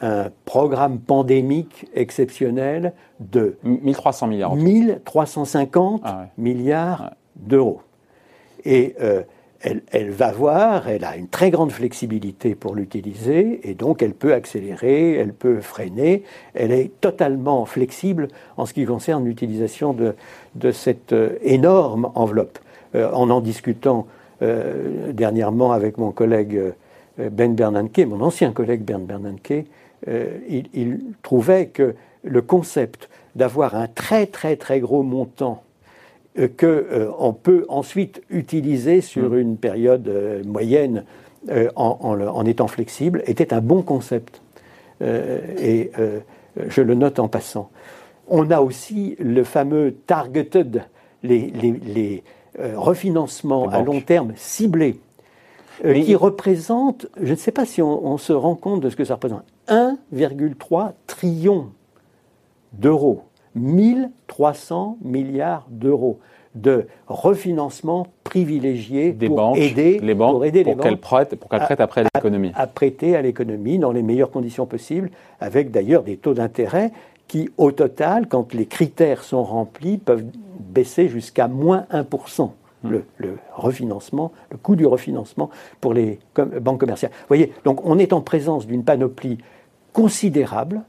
un 0.00 0.30
programme 0.46 0.98
pandémique 0.98 1.86
exceptionnel 1.94 2.94
de 3.20 3.58
1300 3.62 4.26
milliards. 4.28 4.56
1350 4.56 6.00
ah 6.04 6.26
milliards 6.38 7.10
d'euros. 7.36 7.82
Et 8.64 8.94
euh, 9.00 9.22
elle, 9.60 10.10
va 10.10 10.32
voir, 10.32 10.88
elle 10.88 11.04
a 11.04 11.16
une 11.16 11.28
très 11.28 11.50
grande 11.50 11.70
flexibilité 11.70 12.54
pour 12.54 12.74
l'utiliser, 12.74 13.60
et 13.68 13.74
donc 13.74 14.02
elle 14.02 14.14
peut 14.14 14.32
accélérer, 14.32 15.14
elle 15.14 15.34
peut 15.34 15.60
freiner, 15.60 16.22
elle 16.54 16.72
est 16.72 16.90
totalement 17.00 17.66
flexible 17.66 18.28
en 18.56 18.64
ce 18.64 18.72
qui 18.72 18.86
concerne 18.86 19.24
l'utilisation 19.24 19.94
de, 19.94 20.70
cette 20.72 21.12
euh, 21.12 21.36
énorme 21.42 22.10
enveloppe. 22.14 22.58
Euh, 22.94 23.10
en 23.12 23.30
en 23.30 23.40
discutant 23.40 24.06
dernièrement 25.12 25.72
avec 25.72 25.98
mon 25.98 26.12
collègue 26.12 26.58
Ben 27.18 27.54
Bernanke, 27.54 27.98
mon 28.08 28.22
ancien 28.22 28.52
collègue 28.52 28.80
Ben 28.80 29.04
Bernanke, 29.04 29.66
il, 30.08 30.64
il 30.72 31.00
trouvait 31.22 31.66
que 31.66 31.94
le 32.24 32.40
concept 32.40 33.10
d'avoir 33.36 33.74
un 33.74 33.86
très 33.86 34.24
très 34.24 34.56
très 34.56 34.80
gros 34.80 35.02
montant 35.02 35.62
qu'on 36.48 36.66
euh, 36.66 37.32
peut 37.42 37.64
ensuite 37.68 38.22
utiliser 38.30 39.00
sur 39.00 39.30
mm. 39.30 39.38
une 39.38 39.56
période 39.56 40.08
euh, 40.08 40.42
moyenne 40.44 41.04
en, 41.74 42.44
étant 42.44 42.68
flexible 42.68 43.22
était 43.26 43.54
un 43.54 43.62
bon 43.62 43.80
concept. 43.80 44.42
et 45.00 45.90
je 46.68 46.82
le 46.82 46.94
note 46.94 47.18
en 47.18 47.28
passant. 47.28 47.70
On 48.28 48.50
a 48.50 48.60
aussi 48.60 49.16
le 49.18 49.42
fameux 49.42 49.94
targeted, 50.06 50.84
les, 51.22 52.22
refinancements 52.74 53.70
à 53.70 53.80
long 53.80 54.02
terme 54.02 54.34
ciblés, 54.36 55.00
qui 55.82 56.14
représentent, 56.14 57.06
je 57.18 57.30
ne 57.30 57.38
sais 57.38 57.52
pas 57.52 57.64
si 57.64 57.80
on, 57.80 58.04
on 58.06 58.18
se 58.18 58.34
rend 58.34 58.54
compte 58.54 58.82
de 58.82 58.90
ce 58.90 58.96
que 58.96 59.06
ça 59.06 59.14
représente, 59.14 59.44
1,3 59.68 60.92
trillion 61.06 61.70
d'euros 62.74 63.22
1300 63.54 64.98
milliards 65.02 65.66
d'euros 65.70 66.18
de 66.54 66.86
refinancement 67.06 68.08
privilégié 68.24 69.12
des 69.12 69.28
pour 69.28 69.36
banques, 69.36 69.58
aider 69.58 70.00
les 70.02 70.14
banques, 70.14 70.32
pour, 70.32 70.44
aider 70.44 70.64
les 70.64 70.76
qu'elles 70.76 70.98
prêtent, 70.98 71.36
pour 71.36 71.48
qu'elles 71.48 71.60
prêtent 71.60 71.80
après 71.80 72.02
l'économie. 72.02 72.50
À, 72.54 72.66
prêter 72.66 73.16
à 73.16 73.22
l'économie 73.22 73.78
dans 73.78 73.92
les 73.92 74.02
meilleures 74.02 74.30
conditions 74.30 74.66
possibles, 74.66 75.10
avec 75.40 75.70
d'ailleurs 75.70 76.02
des 76.02 76.16
taux 76.16 76.34
d'intérêt 76.34 76.90
qui, 77.28 77.48
au 77.58 77.70
total, 77.70 78.26
quand 78.26 78.52
les 78.54 78.66
critères 78.66 79.22
sont 79.22 79.44
remplis, 79.44 79.98
peuvent 79.98 80.24
baisser 80.58 81.08
jusqu'à 81.08 81.46
moins 81.46 81.86
1%. 81.92 82.50
Hmm. 82.82 82.90
Le, 82.90 83.04
le, 83.18 83.36
refinancement, 83.54 84.32
le 84.50 84.56
coût 84.56 84.74
du 84.74 84.86
refinancement 84.86 85.50
pour 85.80 85.92
les 85.92 86.18
banques 86.60 86.80
commerciales. 86.80 87.12
Vous 87.12 87.28
voyez, 87.28 87.52
donc 87.64 87.84
on 87.84 87.98
est 87.98 88.12
en 88.12 88.22
présence 88.22 88.66
d'une 88.66 88.84
panoplie 88.84 89.38
considérable 89.92 90.82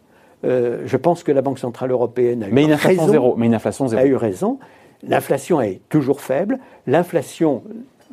euh, 0.43 0.81
je 0.86 0.98
pense 0.98 1.24
que 1.24 1.31
la 1.31 1.41
Banque 1.41 1.60
Centrale 1.60 1.91
Européenne 1.91 2.43
a 2.43 2.50
eu 2.50 2.51
mais 2.51 2.63
une 2.63 2.71
inflation 2.71 3.01
raison. 3.01 3.12
Zéro, 3.12 3.36
mais 3.38 3.45
une 3.45 3.55
inflation 3.55 3.88
zéro. 3.88 4.01
A 4.01 4.05
eu 4.05 4.15
raison. 4.15 4.60
L'inflation 5.07 5.62
est 5.62 5.81
toujours 5.89 6.21
faible. 6.21 6.60
L'inflation 6.88 7.63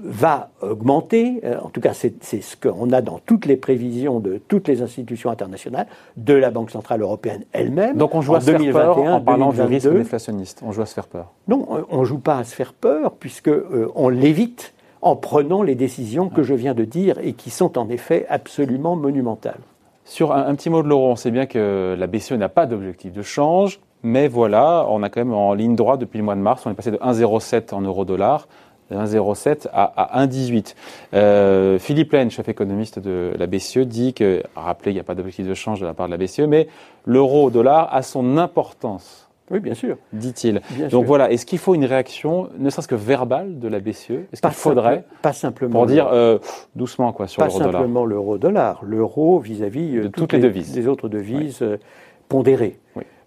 va 0.03 0.51
augmenter, 0.61 1.41
euh, 1.45 1.59
en 1.61 1.71
tout 1.71 1.81
cas 1.81 1.93
c'est 1.93 2.13
ce 2.21 2.57
qu'on 2.57 2.93
a 2.93 3.01
dans 3.01 3.19
toutes 3.19 3.47
les 3.47 3.57
prévisions 3.57 4.21
de 4.21 4.41
toutes 4.49 4.69
les 4.69 4.83
institutions 4.83 5.31
internationales, 5.31 5.87
de 6.17 6.35
la 6.35 6.51
Banque 6.51 6.71
Centrale 6.71 7.03
Européenne 7.03 7.45
elle-même. 7.53 7.97
Donc 7.97 8.15
on 8.15 8.21
joue 8.21 8.35
à 8.35 8.41
se 8.41 8.51
faire 8.51 8.73
peur 8.73 8.99
en 8.99 9.21
parlant 9.21 9.53
du 9.53 9.61
risque 9.61 9.91
déflationniste, 9.91 10.63
on 10.65 10.73
joue 10.73 10.83
à 10.83 10.87
se 10.87 10.95
faire 10.95 11.07
peur. 11.07 11.33
Non, 11.49 11.67
on 11.91 12.01
ne 12.01 12.05
joue 12.05 12.19
pas 12.19 12.39
à 12.39 12.45
se 12.45 12.55
faire 12.55 12.73
peur 12.73 13.13
puisque 13.19 13.49
euh, 13.49 13.91
on 13.95 14.09
l'évite 14.09 14.73
en 15.03 15.17
prenant 15.17 15.63
les 15.63 15.75
décisions 15.75 16.29
que 16.29 16.43
je 16.43 16.55
viens 16.55 16.75
de 16.75 16.85
dire 16.85 17.19
et 17.23 17.33
qui 17.33 17.51
sont 17.51 17.79
en 17.79 17.89
effet 17.89 18.27
absolument 18.29 18.97
monumentales. 18.97 19.61
Sur 20.09 20.33
un, 20.33 20.55
petit 20.55 20.71
mot 20.71 20.83
de 20.83 20.89
l'euro, 20.89 21.11
on 21.11 21.17
sait 21.17 21.31
bien 21.31 21.45
que 21.45 21.95
la 21.97 22.07
BCE 22.07 22.33
n'a 22.33 22.49
pas 22.49 22.65
d'objectif 22.65 23.13
de 23.13 23.21
change, 23.21 23.79
mais 24.03 24.27
voilà, 24.27 24.87
on 24.89 25.03
a 25.03 25.11
quand 25.11 25.21
même 25.21 25.35
en 25.35 25.53
ligne 25.53 25.77
droite 25.77 26.01
depuis 26.01 26.17
le 26.17 26.25
mois 26.25 26.35
de 26.35 26.41
mars, 26.41 26.65
on 26.65 26.71
est 26.71 26.75
passé 26.75 26.91
de 26.91 26.97
1,07 26.97 27.75
en 27.75 27.83
euro-dollar 27.83 28.49
1,07 28.91 29.69
à, 29.71 30.25
1,18. 30.27 30.75
Euh, 31.13 31.79
Philippe 31.79 32.13
Laine, 32.13 32.31
chef 32.31 32.49
économiste 32.49 32.99
de 32.99 33.35
la 33.39 33.47
BCE, 33.47 33.81
dit 33.81 34.15
que, 34.15 34.43
rappelez, 34.57 34.93
il 34.93 34.95
n'y 34.95 35.01
a 35.01 35.05
pas 35.05 35.15
d'objectif 35.15 35.47
de 35.47 35.53
change 35.53 35.79
de 35.79 35.85
la 35.85 35.93
part 35.93 36.07
de 36.07 36.13
la 36.13 36.17
BCE, 36.17 36.47
mais 36.49 36.69
l'euro-dollar 37.05 37.91
a 37.93 38.01
son 38.01 38.39
importance 38.39 39.28
oui, 39.51 39.61
bien 39.61 39.75
sûr. 39.75 39.97
Dit-il. 40.13 40.61
Donc 40.91 41.07
voilà, 41.07 41.31
est-ce 41.31 41.47
qu'il 41.47 41.59
faut 41.59 41.75
une 41.75 41.85
réaction, 41.85 42.49
ne 42.59 42.71
serait-ce 42.71 42.89
que 42.89 42.95
verbale, 42.95 43.59
de 43.59 43.69
la 43.69 43.81
BCE? 43.81 44.11
Est-ce 44.33 44.43
qu'il 44.43 44.51
faudrait 44.51 45.05
Pas 45.23 45.33
simplement. 45.33 45.73
Pour 45.73 45.87
dire 45.87 46.09
euh, 46.13 46.39
doucement 46.75 47.13
quoi 47.13 47.27
sur 47.27 47.43
l'euro-dollar. 47.43 47.73
Pas 47.73 47.79
simplement 47.79 48.05
l'euro-dollar, 48.05 48.81
l'euro 48.85 49.39
vis-à-vis 49.39 49.93
de 49.93 50.09
toutes, 50.09 50.33
les, 50.33 50.41
devises, 50.41 50.73
des 50.73 50.87
autres 50.87 51.09
devises 51.09 51.63
euh, 51.63 51.79
pondérées. 52.29 52.79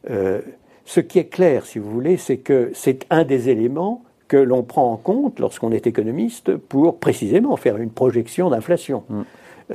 Euh, 0.10 0.42
ce 0.86 1.00
qui 1.00 1.20
est 1.20 1.26
clair, 1.26 1.66
si 1.66 1.80
vous 1.80 1.90
voulez, 1.90 2.18
c'est 2.18 2.38
que 2.38 2.72
c'est 2.74 3.06
un 3.10 3.24
des 3.24 3.50
éléments 3.50 4.04
que 4.28 4.38
l'on 4.38 4.64
prend 4.64 4.92
en 4.92 4.98
compte 4.98 5.40
lorsqu'on 5.40 5.72
est 5.72 5.88
économiste 5.88 6.56
pour 6.56 6.98
précisément 6.98 7.56
faire 7.58 7.78
une 7.78 7.92
projection 7.92 8.50
d'inflation. 8.50 9.04
Mm. 9.10 9.22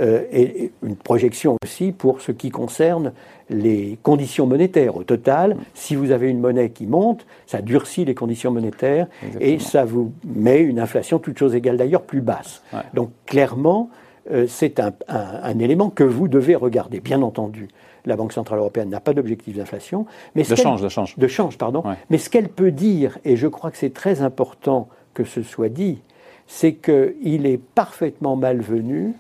Euh, 0.01 0.23
et 0.31 0.73
une 0.83 0.97
projection 0.97 1.57
aussi 1.63 1.93
pour 1.93 2.21
ce 2.21 2.33
qui 2.33 2.51
concerne 2.51 3.13
les 3.51 3.99
conditions 4.03 4.47
monétaires. 4.47 4.97
Au 4.97 5.05
total, 5.05 5.57
si 5.75 5.95
vous 5.95 6.11
avez 6.11 6.29
une 6.29 6.41
monnaie 6.41 6.71
qui 6.71 6.87
monte, 6.87 7.27
ça 7.47 7.63
durcit 7.63 8.05
les 8.05 8.15
conditions 8.15 8.51
monétaires 8.51 9.07
et 9.41 9.59
ça 9.59 9.85
vous 9.85 10.13
met 10.25 10.61
une 10.61 10.81
inflation, 10.81 11.19
toute 11.19 11.39
chose 11.39 11.55
égale 11.55 11.77
d'ailleurs, 11.77 12.03
plus 12.03 12.21
basse. 12.21 12.63
Donc 12.95 13.11
clairement, 13.27 13.91
euh, 14.31 14.47
c'est 14.49 14.81
un, 14.81 15.59
élément 15.59 15.91
que 15.91 16.03
vous 16.03 16.29
devez 16.29 16.57
regarder, 16.57 17.01
bien 17.01 17.23
entendu. 17.23 17.69
La 18.05 18.17
Banque 18.17 18.33
Centrale 18.33 18.59
Européenne 18.59 18.89
n'a 18.89 19.01
pas 19.01 19.15
d'objectif 19.15 19.57
d'inflation. 19.57 20.07
Mais 20.35 20.43
de 20.43 20.55
change, 20.55 20.83
de 20.83 20.89
change. 20.89 21.17
De 21.17 21.29
change, 21.29 21.59
pardon. 21.59 21.83
Mais 22.11 22.19
ce 22.19 22.31
qu'elle 22.31 22.49
peut 22.49 22.71
dire, 22.71 23.19
et 23.25 23.37
je 23.37 23.49
crois 23.49 23.71
que 23.71 23.77
c'est 23.77 23.93
très 23.93 24.23
important 24.23 24.89
que 25.15 25.25
ce 25.25 25.43
soit 25.43 25.69
dit, 25.69 25.99
c'est 26.47 26.75
qu'il 26.75 27.47
est 27.47 27.61
parfaitement 27.75 28.37
malvenu 28.37 29.15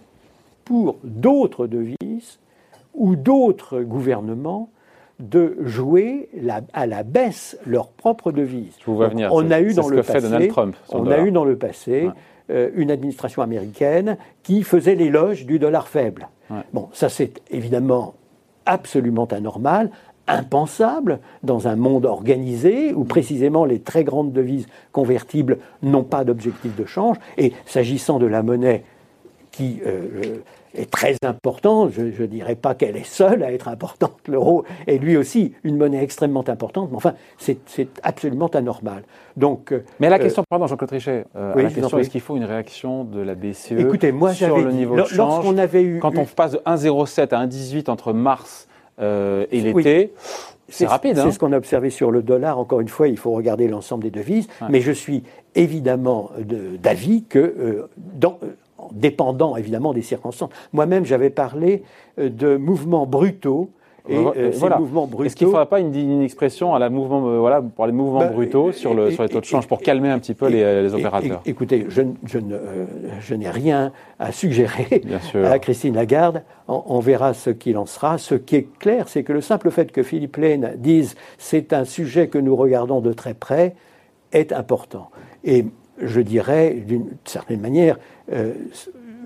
pour 0.64 0.96
d'autres 1.02 1.66
devises 1.66 1.95
ou 2.96 3.16
d'autres 3.16 3.82
gouvernements 3.82 4.70
de 5.20 5.56
jouer 5.60 6.28
à 6.72 6.86
la 6.86 7.02
baisse 7.02 7.58
leur 7.64 7.88
propre 7.88 8.32
devise. 8.32 8.74
Je 8.80 8.86
vous 8.86 8.96
vois 8.96 9.08
venir. 9.08 9.30
On 9.32 9.50
a 9.50 9.60
eu 9.60 9.72
dans 9.72 9.88
le 9.88 10.02
passé, 10.02 10.48
Trump, 10.48 10.76
on 10.90 11.06
a 11.06 11.20
eu 11.20 11.30
dans 11.30 11.44
le 11.44 11.56
passé 11.56 12.10
une 12.48 12.90
administration 12.90 13.42
américaine 13.42 14.18
qui 14.42 14.62
faisait 14.62 14.94
l'éloge 14.94 15.46
du 15.46 15.58
dollar 15.58 15.88
faible. 15.88 16.28
Bon, 16.72 16.88
ça 16.92 17.08
c'est 17.08 17.40
évidemment 17.50 18.14
absolument 18.66 19.26
anormal, 19.26 19.90
impensable 20.28 21.20
dans 21.42 21.68
un 21.68 21.76
monde 21.76 22.04
organisé 22.04 22.92
où 22.92 23.04
précisément 23.04 23.64
les 23.64 23.80
très 23.80 24.04
grandes 24.04 24.32
devises 24.32 24.66
convertibles 24.92 25.58
n'ont 25.82 26.04
pas 26.04 26.24
d'objectif 26.24 26.74
de 26.76 26.84
change. 26.84 27.16
Et 27.38 27.52
s'agissant 27.64 28.18
de 28.18 28.26
la 28.26 28.42
monnaie 28.42 28.84
qui 29.52 29.80
euh, 29.86 30.38
est 30.76 30.90
très 30.90 31.16
important. 31.22 31.88
Je 31.88 32.02
ne 32.02 32.26
dirais 32.26 32.54
pas 32.54 32.74
qu'elle 32.74 32.96
est 32.96 33.06
seule 33.06 33.42
à 33.42 33.52
être 33.52 33.68
importante. 33.68 34.14
L'euro 34.28 34.64
est 34.86 34.98
lui 34.98 35.16
aussi 35.16 35.54
une 35.64 35.76
monnaie 35.76 36.02
extrêmement 36.02 36.44
importante, 36.48 36.90
mais 36.90 36.96
enfin, 36.96 37.14
c'est 37.38 37.88
absolument 38.02 38.48
anormal. 38.48 39.02
Donc, 39.36 39.72
euh, 39.72 39.84
mais 40.00 40.08
la 40.08 40.18
question, 40.18 40.42
pardon, 40.48 40.66
Jean-Claude 40.66 40.88
Trichet, 40.88 41.24
la 41.34 41.64
question, 41.64 41.98
est-ce 41.98 42.10
qu'il 42.10 42.20
faut 42.20 42.36
une 42.36 42.44
réaction 42.44 43.04
de 43.04 43.20
la 43.20 43.34
BCE 43.34 43.72
Écoutez, 43.72 44.12
moi, 44.12 44.32
sur 44.32 44.56
le 44.58 44.72
niveau 44.72 44.96
de 44.96 45.04
change 45.04 45.46
avait 45.58 45.82
eu, 45.82 45.98
Quand 46.00 46.16
on 46.18 46.24
passe 46.24 46.52
de 46.52 46.58
1,07 46.58 47.34
à 47.34 47.46
1,18 47.46 47.90
entre 47.90 48.12
mars 48.12 48.68
et 48.98 49.46
l'été, 49.52 50.12
c'est 50.68 50.86
rapide. 50.86 51.16
C'est 51.16 51.22
hein. 51.22 51.30
ce 51.30 51.38
qu'on 51.38 51.52
a 51.52 51.56
observé 51.56 51.90
sur 51.90 52.10
le 52.10 52.22
dollar. 52.22 52.58
Encore 52.58 52.80
une 52.80 52.88
fois, 52.88 53.08
il 53.08 53.18
faut 53.18 53.32
regarder 53.32 53.68
l'ensemble 53.68 54.04
des 54.04 54.10
devises. 54.10 54.48
Mais 54.68 54.80
je 54.80 54.92
suis 54.92 55.22
évidemment 55.54 56.30
d'avis 56.82 57.24
que, 57.24 57.38
euh, 57.38 57.88
dans, 57.96 58.38
euh, 58.42 58.48
dépendant 58.92 59.56
évidemment 59.56 59.92
des 59.92 60.02
circonstances. 60.02 60.50
Moi-même, 60.72 61.04
j'avais 61.04 61.30
parlé 61.30 61.82
euh, 62.18 62.28
de 62.28 62.56
mouvements 62.56 63.06
brutaux 63.06 63.70
et 64.08 64.16
euh, 64.16 64.52
voilà. 64.54 64.78
mouvements 64.78 65.06
brutaux. 65.06 65.24
Est-ce 65.24 65.36
qu'il 65.36 65.46
ne 65.46 65.50
faudra 65.50 65.66
pas 65.66 65.80
une, 65.80 66.22
expression 66.22 66.74
à 66.74 66.78
la 66.78 66.90
mouvement, 66.90 67.26
euh, 67.26 67.38
voilà, 67.38 67.60
pour 67.60 67.86
les 67.86 67.92
mouvements 67.92 68.20
bah, 68.20 68.28
brutaux 68.28 68.70
sur, 68.70 68.94
le, 68.94 69.10
sur 69.10 69.22
les 69.24 69.28
taux 69.28 69.40
de 69.40 69.44
change 69.44 69.66
pour 69.66 69.80
calmer 69.80 70.10
un 70.10 70.18
petit 70.18 70.34
peu 70.34 70.46
les, 70.48 70.82
les, 70.82 70.94
opérateurs 70.94 71.40
Écoutez, 71.44 71.86
je, 71.88 72.02
je, 72.24 72.38
ne, 72.38 72.56
je 73.20 73.34
n'ai 73.34 73.50
rien 73.50 73.92
à 74.18 74.30
suggérer 74.30 75.02
à 75.34 75.58
Christine 75.58 75.94
Lagarde. 75.94 76.42
On, 76.68 77.00
verra 77.00 77.34
ce 77.34 77.50
qu'il 77.50 77.78
en 77.78 77.86
sera. 77.86 78.18
Ce 78.18 78.34
qui 78.34 78.56
est 78.56 78.78
clair, 78.78 79.08
c'est 79.08 79.24
que 79.24 79.32
le 79.32 79.40
simple 79.40 79.70
fait 79.70 79.90
que 79.90 80.02
Philippe 80.02 80.36
Lane 80.36 80.74
dise 80.76 81.16
c'est 81.38 81.72
un 81.72 81.84
sujet 81.84 82.28
que 82.28 82.38
nous 82.38 82.54
regardons 82.54 83.00
de 83.00 83.12
très 83.12 83.34
près 83.34 83.74
est 84.32 84.52
important. 84.52 85.10
Et 85.44 85.64
je 86.00 86.20
dirais, 86.20 86.74
d'une 86.74 87.06
certaine 87.24 87.60
manière, 87.60 87.98
euh, 88.32 88.52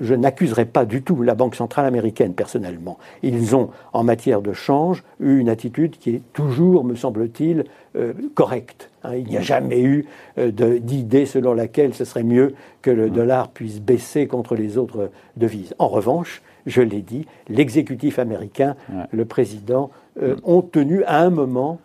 je 0.01 0.15
n'accuserai 0.15 0.65
pas 0.65 0.85
du 0.85 1.03
tout 1.03 1.23
la 1.23 1.35
Banque 1.35 1.55
centrale 1.55 1.87
américaine 1.87 2.35
personnellement. 2.35 2.99
Ils 3.23 3.55
ont, 3.55 3.71
en 3.93 4.03
matière 4.03 4.41
de 4.41 4.53
change, 4.53 5.05
eu 5.21 5.39
une 5.39 5.49
attitude 5.49 5.99
qui 5.99 6.11
est 6.17 6.23
toujours, 6.33 6.85
me 6.85 6.95
semble-t-il, 6.95 7.65
euh, 7.97 8.13
correcte. 8.35 8.91
Hein. 9.05 9.17
il 9.17 9.27
n'y 9.27 9.37
a 9.37 9.43
jamais 9.43 9.81
eu 9.81 10.07
euh, 10.39 10.51
d'idée 10.51 11.27
selon 11.27 11.55
laquelle 11.55 11.95
ce 11.95 12.05
serait 12.05 12.23
mieux 12.23 12.55
que 12.83 12.91
le 12.91 13.11
dollar 13.11 13.49
puisse 13.49 13.81
baisser 13.81 14.27
contre 14.27 14.55
les 14.55 14.79
autres 14.79 15.11
devises. 15.37 15.75
En 15.79 15.89
revanche, 15.89 16.43
je 16.67 16.83
l'ai 16.83 17.03
dit, 17.03 17.27
l'exécutif 17.49 18.19
américain, 18.19 18.77
le 19.11 19.25
président, 19.25 19.91
euh, 20.23 20.37
ont 20.45 20.63
tenu 20.63 21.03
à 21.05 21.21
un 21.21 21.31
moment, 21.31 21.79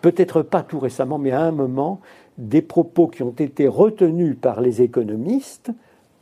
peut-être 0.00 0.42
pas 0.42 0.62
tout 0.62 0.78
récemment, 0.78 1.18
mais 1.18 1.32
à 1.32 1.42
un 1.42 1.50
moment, 1.50 2.00
des 2.40 2.62
propos 2.62 3.06
qui 3.06 3.22
ont 3.22 3.34
été 3.38 3.68
retenus 3.68 4.36
par 4.40 4.60
les 4.60 4.82
économistes 4.82 5.70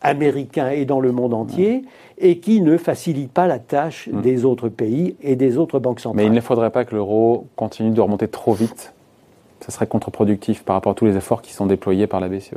américain 0.01 0.71
et 0.71 0.85
dans 0.85 1.01
le 1.01 1.13
monde 1.13 1.35
entier, 1.35 1.83
et 2.19 2.39
qui 2.39 2.61
ne 2.61 2.77
facilite 2.77 3.33
pas 3.33 3.47
la 3.47 3.59
tâche 3.59 4.09
mmh. 4.09 4.21
des 4.21 4.45
autres 4.45 4.69
pays 4.69 5.17
et 5.23 5.37
des 5.37 5.59
autres 5.59 5.79
banques 5.79 6.01
centrales. 6.01 6.23
Mais 6.23 6.27
il 6.27 6.33
ne 6.33 6.41
faudrait 6.41 6.71
pas 6.71 6.85
que 6.85 6.95
l'euro 6.95 7.47
continue 7.57 7.91
de 7.91 8.01
remonter 8.01 8.29
trop 8.29 8.53
vite. 8.53 8.93
Ça 9.61 9.73
serait 9.73 9.87
contre-productif 9.87 10.63
par 10.63 10.75
rapport 10.77 10.93
à 10.93 10.95
tous 10.95 11.07
les 11.07 11.17
efforts 11.17 11.43
qui 11.43 11.53
sont 11.53 11.67
déployés 11.67 12.07
par 12.07 12.21
la 12.21 12.29
BCE. 12.29 12.55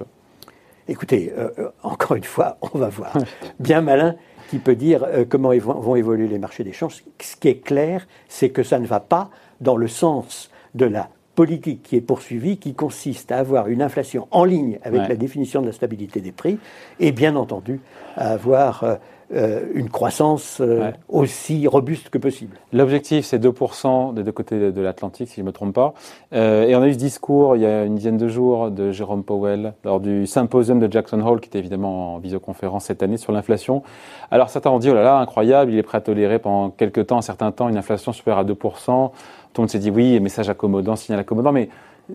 Écoutez, 0.87 1.33
euh, 1.35 1.49
euh, 1.57 1.69
encore 1.83 2.15
une 2.15 2.23
fois, 2.23 2.57
on 2.73 2.77
va 2.77 2.89
voir. 2.89 3.17
Bien 3.59 3.81
malin 3.81 4.15
qui 4.49 4.59
peut 4.59 4.75
dire 4.75 5.05
euh, 5.05 5.25
comment 5.27 5.51
vont 5.55 5.95
évoluer 5.95 6.27
les 6.27 6.37
marchés 6.37 6.63
d'échange. 6.63 7.03
Ce 7.19 7.35
qui 7.37 7.47
est 7.47 7.63
clair, 7.63 8.07
c'est 8.27 8.49
que 8.49 8.63
ça 8.63 8.79
ne 8.79 8.85
va 8.85 8.99
pas 8.99 9.29
dans 9.61 9.77
le 9.77 9.87
sens 9.87 10.51
de 10.75 10.85
la 10.85 11.09
politique 11.41 11.81
qui 11.81 11.95
est 11.95 12.01
poursuivie, 12.01 12.57
qui 12.57 12.75
consiste 12.75 13.31
à 13.31 13.39
avoir 13.39 13.67
une 13.67 13.81
inflation 13.81 14.27
en 14.29 14.43
ligne 14.43 14.77
avec 14.83 15.09
la 15.09 15.15
définition 15.15 15.59
de 15.59 15.65
la 15.65 15.71
stabilité 15.71 16.21
des 16.21 16.31
prix, 16.31 16.59
et 16.99 17.11
bien 17.11 17.35
entendu 17.35 17.79
à 18.15 18.33
avoir 18.33 18.83
euh, 18.83 18.95
euh, 19.33 19.65
une 19.73 19.89
croissance 19.89 20.59
euh, 20.61 20.91
aussi 21.09 21.65
robuste 21.65 22.09
que 22.09 22.19
possible. 22.19 22.57
L'objectif, 22.73 23.25
c'est 23.25 23.43
2% 23.43 24.13
des 24.13 24.21
deux 24.21 24.31
côtés 24.31 24.71
de 24.71 24.81
l'Atlantique, 24.81 25.29
si 25.29 25.37
je 25.37 25.41
ne 25.41 25.47
me 25.47 25.51
trompe 25.51 25.73
pas. 25.73 25.95
et 26.31 26.75
on 26.75 26.81
a 26.83 26.87
eu 26.87 26.93
ce 26.93 26.99
discours 26.99 27.55
il 27.55 27.63
y 27.63 27.65
a 27.65 27.85
une 27.85 27.95
dizaine 27.95 28.17
de 28.17 28.27
jours 28.27 28.69
de 28.69 28.91
Jérôme 28.91 29.23
Powell 29.23 29.73
lors 29.83 29.99
du 29.99 30.27
symposium 30.27 30.79
de 30.79 30.91
Jackson 30.91 31.25
Hole, 31.25 31.39
qui 31.39 31.47
était 31.47 31.57
évidemment 31.57 32.13
en 32.13 32.19
visioconférence 32.19 32.85
cette 32.85 33.01
année 33.01 33.17
sur 33.17 33.31
l'inflation. 33.31 33.81
Alors 34.29 34.51
certains 34.51 34.69
ont 34.69 34.79
dit, 34.79 34.91
oh 34.91 34.93
là 34.93 35.01
là, 35.01 35.17
incroyable, 35.17 35.71
il 35.71 35.79
est 35.79 35.83
prêt 35.83 35.97
à 35.97 36.01
tolérer 36.01 36.37
pendant 36.37 36.69
quelques 36.69 37.07
temps, 37.07 37.17
un 37.17 37.23
certain 37.23 37.51
temps, 37.51 37.67
une 37.67 37.77
inflation 37.77 38.11
supérieure 38.11 38.41
à 38.41 38.45
2%. 38.45 39.11
Tout 39.53 39.61
le 39.61 39.63
monde 39.63 39.69
s'est 39.69 39.79
dit 39.79 39.91
oui, 39.91 40.19
message 40.19 40.49
accommodant, 40.49 40.95
signal 40.95 41.19
accommodant, 41.19 41.51
mais 41.51 41.69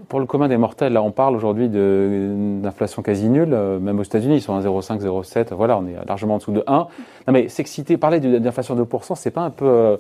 pour 0.09 0.21
le 0.21 0.27
commun 0.27 0.49
des 0.49 0.57
mortels, 0.57 0.93
là, 0.93 1.03
on 1.03 1.11
parle 1.11 1.37
aujourd'hui 1.37 1.69
d'inflation 1.69 3.03
quasi 3.03 3.29
nulle, 3.29 3.53
euh, 3.53 3.79
même 3.79 3.99
aux 3.99 4.03
États-Unis, 4.03 4.37
ils 4.37 4.43
sont 4.43 4.55
à 4.55 4.61
0,5, 4.61 5.01
0,7, 5.01 5.55
voilà, 5.55 5.79
on 5.79 5.87
est 5.87 5.95
largement 6.07 6.35
en 6.35 6.39
dessous 6.39 6.53
de 6.53 6.63
1. 6.67 6.77
Non, 6.77 6.89
mais 7.33 7.49
s'exciter, 7.49 7.97
parler 7.97 8.21
d'inflation 8.21 8.75
de 8.75 8.85
2%, 8.85 9.15
c'est 9.15 9.31
pas 9.31 9.43
un 9.43 9.51
peu, 9.51 9.67
euh, 9.67 9.97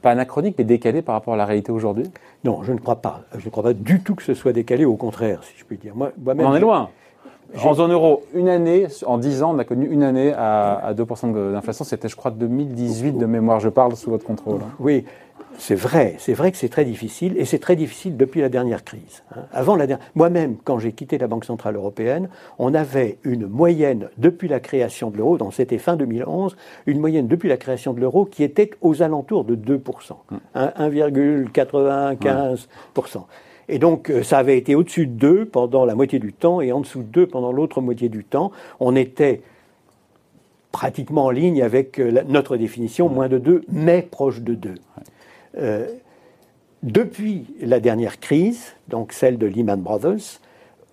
pas 0.00 0.10
anachronique, 0.10 0.56
mais 0.58 0.64
décalé 0.64 1.02
par 1.02 1.14
rapport 1.14 1.34
à 1.34 1.36
la 1.36 1.44
réalité 1.44 1.72
aujourd'hui? 1.72 2.04
Non, 2.44 2.62
je 2.62 2.72
ne 2.72 2.78
crois 2.78 2.96
pas. 2.96 3.22
Je 3.36 3.44
ne 3.44 3.50
crois 3.50 3.62
pas 3.62 3.72
du 3.72 4.02
tout 4.02 4.14
que 4.14 4.22
ce 4.22 4.34
soit 4.34 4.52
décalé, 4.52 4.84
au 4.84 4.96
contraire, 4.96 5.42
si 5.44 5.54
je 5.56 5.64
puis 5.64 5.78
dire. 5.78 5.94
Moi, 5.94 6.10
on 6.26 6.44
en 6.44 6.54
est 6.54 6.60
loin. 6.60 6.90
En 7.60 7.74
zone 7.74 7.92
euro, 7.92 8.22
une 8.34 8.48
année, 8.48 8.86
en 9.06 9.18
10 9.18 9.42
ans, 9.42 9.54
on 9.54 9.58
a 9.58 9.64
connu 9.64 9.86
une 9.86 10.02
année 10.02 10.32
à, 10.32 10.74
à 10.74 10.94
2% 10.94 11.52
d'inflation. 11.52 11.84
C'était, 11.84 12.08
je 12.08 12.16
crois, 12.16 12.30
2018 12.30 13.18
de 13.18 13.26
mémoire. 13.26 13.60
Je 13.60 13.68
parle 13.68 13.94
sous 13.96 14.08
votre 14.10 14.24
contrôle. 14.24 14.60
Oui, 14.78 15.04
c'est 15.58 15.74
vrai, 15.74 16.14
c'est 16.18 16.32
vrai 16.32 16.50
que 16.50 16.56
c'est 16.56 16.70
très 16.70 16.84
difficile, 16.84 17.34
et 17.36 17.44
c'est 17.44 17.58
très 17.58 17.76
difficile 17.76 18.16
depuis 18.16 18.40
la 18.40 18.48
dernière 18.48 18.84
crise. 18.84 19.22
Hein. 19.34 19.40
Avant 19.52 19.76
la 19.76 19.86
moi-même, 20.14 20.56
quand 20.64 20.78
j'ai 20.78 20.92
quitté 20.92 21.18
la 21.18 21.26
Banque 21.26 21.44
centrale 21.44 21.76
européenne, 21.76 22.30
on 22.58 22.72
avait 22.74 23.18
une 23.22 23.46
moyenne 23.46 24.08
depuis 24.18 24.48
la 24.48 24.58
création 24.60 25.10
de 25.10 25.18
l'euro, 25.18 25.38
donc 25.38 25.54
c'était 25.54 25.78
fin 25.78 25.96
2011, 25.96 26.56
une 26.86 27.00
moyenne 27.00 27.26
depuis 27.26 27.48
la 27.48 27.56
création 27.56 27.92
de 27.92 27.98
l'euro 28.00 28.24
qui 28.24 28.44
était 28.44 28.70
aux 28.80 29.02
alentours 29.02 29.44
de 29.44 29.56
2%, 29.56 29.80
1,95%. 30.54 33.24
Et 33.68 33.78
donc, 33.78 34.10
euh, 34.10 34.22
ça 34.22 34.38
avait 34.38 34.58
été 34.58 34.74
au-dessus 34.74 35.06
de 35.06 35.12
2 35.12 35.44
pendant 35.46 35.84
la 35.84 35.94
moitié 35.94 36.18
du 36.18 36.32
temps 36.32 36.60
et 36.60 36.72
en 36.72 36.80
dessous 36.80 37.00
de 37.00 37.08
2 37.08 37.26
pendant 37.26 37.52
l'autre 37.52 37.80
moitié 37.80 38.08
du 38.08 38.24
temps. 38.24 38.52
On 38.80 38.96
était 38.96 39.42
pratiquement 40.72 41.26
en 41.26 41.30
ligne 41.30 41.62
avec 41.62 42.00
euh, 42.00 42.22
notre 42.26 42.56
définition, 42.56 43.08
moins 43.08 43.28
de 43.28 43.38
2, 43.38 43.64
mais 43.68 44.02
proche 44.02 44.40
de 44.40 44.54
2. 44.54 44.74
Euh, 45.58 45.86
depuis 46.82 47.54
la 47.60 47.78
dernière 47.78 48.18
crise, 48.18 48.74
donc 48.88 49.12
celle 49.12 49.38
de 49.38 49.46
Lehman 49.46 49.80
Brothers, 49.80 50.40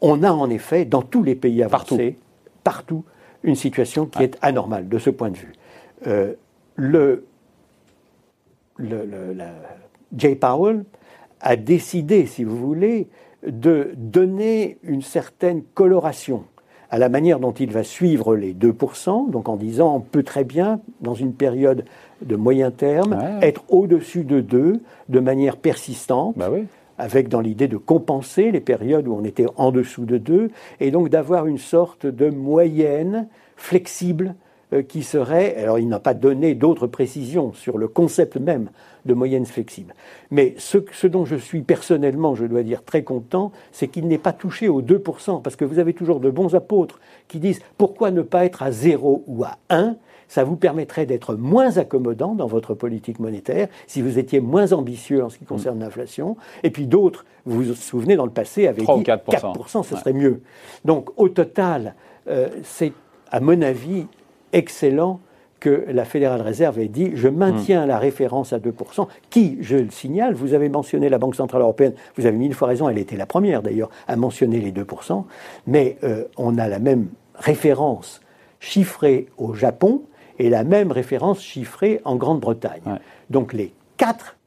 on 0.01 0.21
a 0.21 0.31
en 0.31 0.49
effet, 0.49 0.85
dans 0.85 1.01
tous 1.01 1.23
les 1.23 1.35
pays 1.35 1.63
avancés, 1.63 2.17
partout, 2.63 3.03
une 3.41 3.55
situation 3.55 4.05
qui 4.05 4.21
est 4.21 4.37
anormale 4.41 4.87
de 4.87 4.99
ce 4.99 5.09
point 5.09 5.31
de 5.31 5.37
vue. 5.37 5.53
Euh, 6.07 6.33
le, 6.75 7.25
Jay 10.15 10.35
Powell 10.35 10.85
a 11.41 11.55
décidé, 11.55 12.25
si 12.25 12.43
vous 12.43 12.57
voulez, 12.57 13.07
de 13.47 13.91
donner 13.95 14.77
une 14.83 15.01
certaine 15.01 15.63
coloration 15.73 16.43
à 16.91 16.97
la 16.97 17.09
manière 17.09 17.39
dont 17.39 17.51
il 17.51 17.71
va 17.71 17.83
suivre 17.83 18.35
les 18.35 18.53
2%, 18.53 19.29
donc 19.29 19.47
en 19.47 19.55
disant 19.55 19.95
on 19.95 19.99
peut 19.99 20.23
très 20.23 20.43
bien, 20.43 20.79
dans 21.01 21.13
une 21.13 21.33
période 21.33 21.85
de 22.23 22.35
moyen 22.35 22.71
terme, 22.71 23.17
être 23.41 23.63
au-dessus 23.69 24.23
de 24.23 24.41
2 24.41 24.81
de 25.07 25.19
manière 25.19 25.57
persistante. 25.57 26.37
Bah 26.37 26.49
avec 27.01 27.29
dans 27.29 27.39
l'idée 27.39 27.69
de 27.69 27.77
compenser 27.77 28.51
les 28.51 28.59
périodes 28.59 29.07
où 29.07 29.13
on 29.13 29.23
était 29.23 29.45
en 29.55 29.71
dessous 29.71 30.03
de 30.03 30.17
2, 30.17 30.51
et 30.81 30.91
donc 30.91 31.07
d'avoir 31.07 31.47
une 31.47 31.57
sorte 31.57 32.05
de 32.05 32.29
moyenne 32.29 33.29
flexible 33.55 34.35
qui 34.87 35.03
serait, 35.03 35.55
alors 35.55 35.79
il 35.79 35.87
n'a 35.87 35.99
pas 35.99 36.13
donné 36.13 36.53
d'autres 36.53 36.87
précisions 36.87 37.53
sur 37.53 37.77
le 37.77 37.87
concept 37.87 38.37
même 38.37 38.69
de 39.05 39.13
moyenne 39.13 39.45
flexible, 39.45 39.95
mais 40.29 40.53
ce, 40.57 40.77
ce, 40.91 41.07
dont 41.07 41.25
je 41.25 41.35
suis 41.35 41.61
personnellement, 41.61 42.35
je 42.35 42.45
dois 42.45 42.63
dire, 42.63 42.83
très 42.83 43.03
content, 43.03 43.51
c'est 43.71 43.87
qu'il 43.87 44.07
n'est 44.07 44.17
pas 44.17 44.33
touché 44.33 44.67
aux 44.67 44.81
2%, 44.81 45.41
parce 45.41 45.55
que 45.55 45.65
vous 45.65 45.79
avez 45.79 45.93
toujours 45.93 46.19
de 46.19 46.29
bons 46.29 46.53
apôtres 46.53 46.99
qui 47.27 47.39
disent 47.39 47.61
pourquoi 47.77 48.11
ne 48.11 48.21
pas 48.21 48.45
être 48.45 48.61
à 48.61 48.71
0 48.71 49.23
ou 49.25 49.43
à 49.43 49.57
1 49.69 49.95
ça 50.29 50.43
vous 50.43 50.55
permettrait 50.55 51.05
d'être 51.05 51.35
moins 51.35 51.77
accommodant 51.77 52.35
dans 52.35 52.47
votre 52.47 52.75
politique 52.75 53.19
monétaire 53.19 53.67
si 53.87 54.01
vous 54.01 54.17
étiez 54.17 54.39
moins 54.39 54.71
ambitieux 54.71 55.23
en 55.23 55.29
ce 55.29 55.37
qui 55.37 55.45
concerne 55.45 55.79
l'inflation. 55.79 56.37
Et 56.63 56.69
puis 56.69 56.85
d'autres, 56.85 57.25
vous 57.45 57.63
vous 57.63 57.73
souvenez, 57.73 58.15
dans 58.15 58.25
le 58.25 58.31
passé, 58.31 58.67
avaient 58.67 58.81
dit 58.81 58.87
4%, 58.87 59.23
4% 59.27 59.83
ce 59.83 59.97
serait 59.97 60.13
mieux. 60.13 60.41
Donc 60.85 61.09
au 61.17 61.27
total, 61.27 61.95
euh, 62.29 62.47
c'est 62.63 62.93
à 63.31 63.39
mon 63.39 63.61
avis 63.61 64.05
excellent 64.53 65.19
que 65.59 65.85
la 65.89 66.05
Fédérale 66.05 66.41
Réserve 66.41 66.79
ait 66.79 66.87
dit 66.87 67.11
je 67.15 67.27
maintiens 67.27 67.85
la 67.85 67.99
référence 67.99 68.53
à 68.53 68.59
2%, 68.59 69.07
qui, 69.29 69.57
je 69.61 69.75
le 69.75 69.91
signale, 69.91 70.33
vous 70.33 70.53
avez 70.53 70.69
mentionné 70.69 71.09
la 71.09 71.17
Banque 71.17 71.35
Centrale 71.35 71.61
Européenne, 71.61 71.93
vous 72.15 72.25
avez 72.25 72.37
mille 72.37 72.53
fois 72.53 72.69
raison, 72.69 72.87
elle 72.87 72.97
était 72.97 73.17
la 73.17 73.25
première 73.25 73.61
d'ailleurs 73.61 73.89
à 74.07 74.15
mentionner 74.15 74.59
les 74.59 74.71
2%, 74.71 75.25
mais 75.67 75.97
euh, 76.03 76.23
on 76.37 76.57
a 76.57 76.67
la 76.67 76.79
même 76.79 77.07
référence 77.35 78.21
chiffrée 78.61 79.27
au 79.37 79.53
Japon, 79.53 80.03
et 80.39 80.49
la 80.49 80.63
même 80.63 80.91
référence 80.91 81.41
chiffrée 81.41 82.01
en 82.05 82.15
Grande-Bretagne. 82.15 82.99
Donc 83.29 83.53
les 83.53 83.73
quatre, 83.97 84.37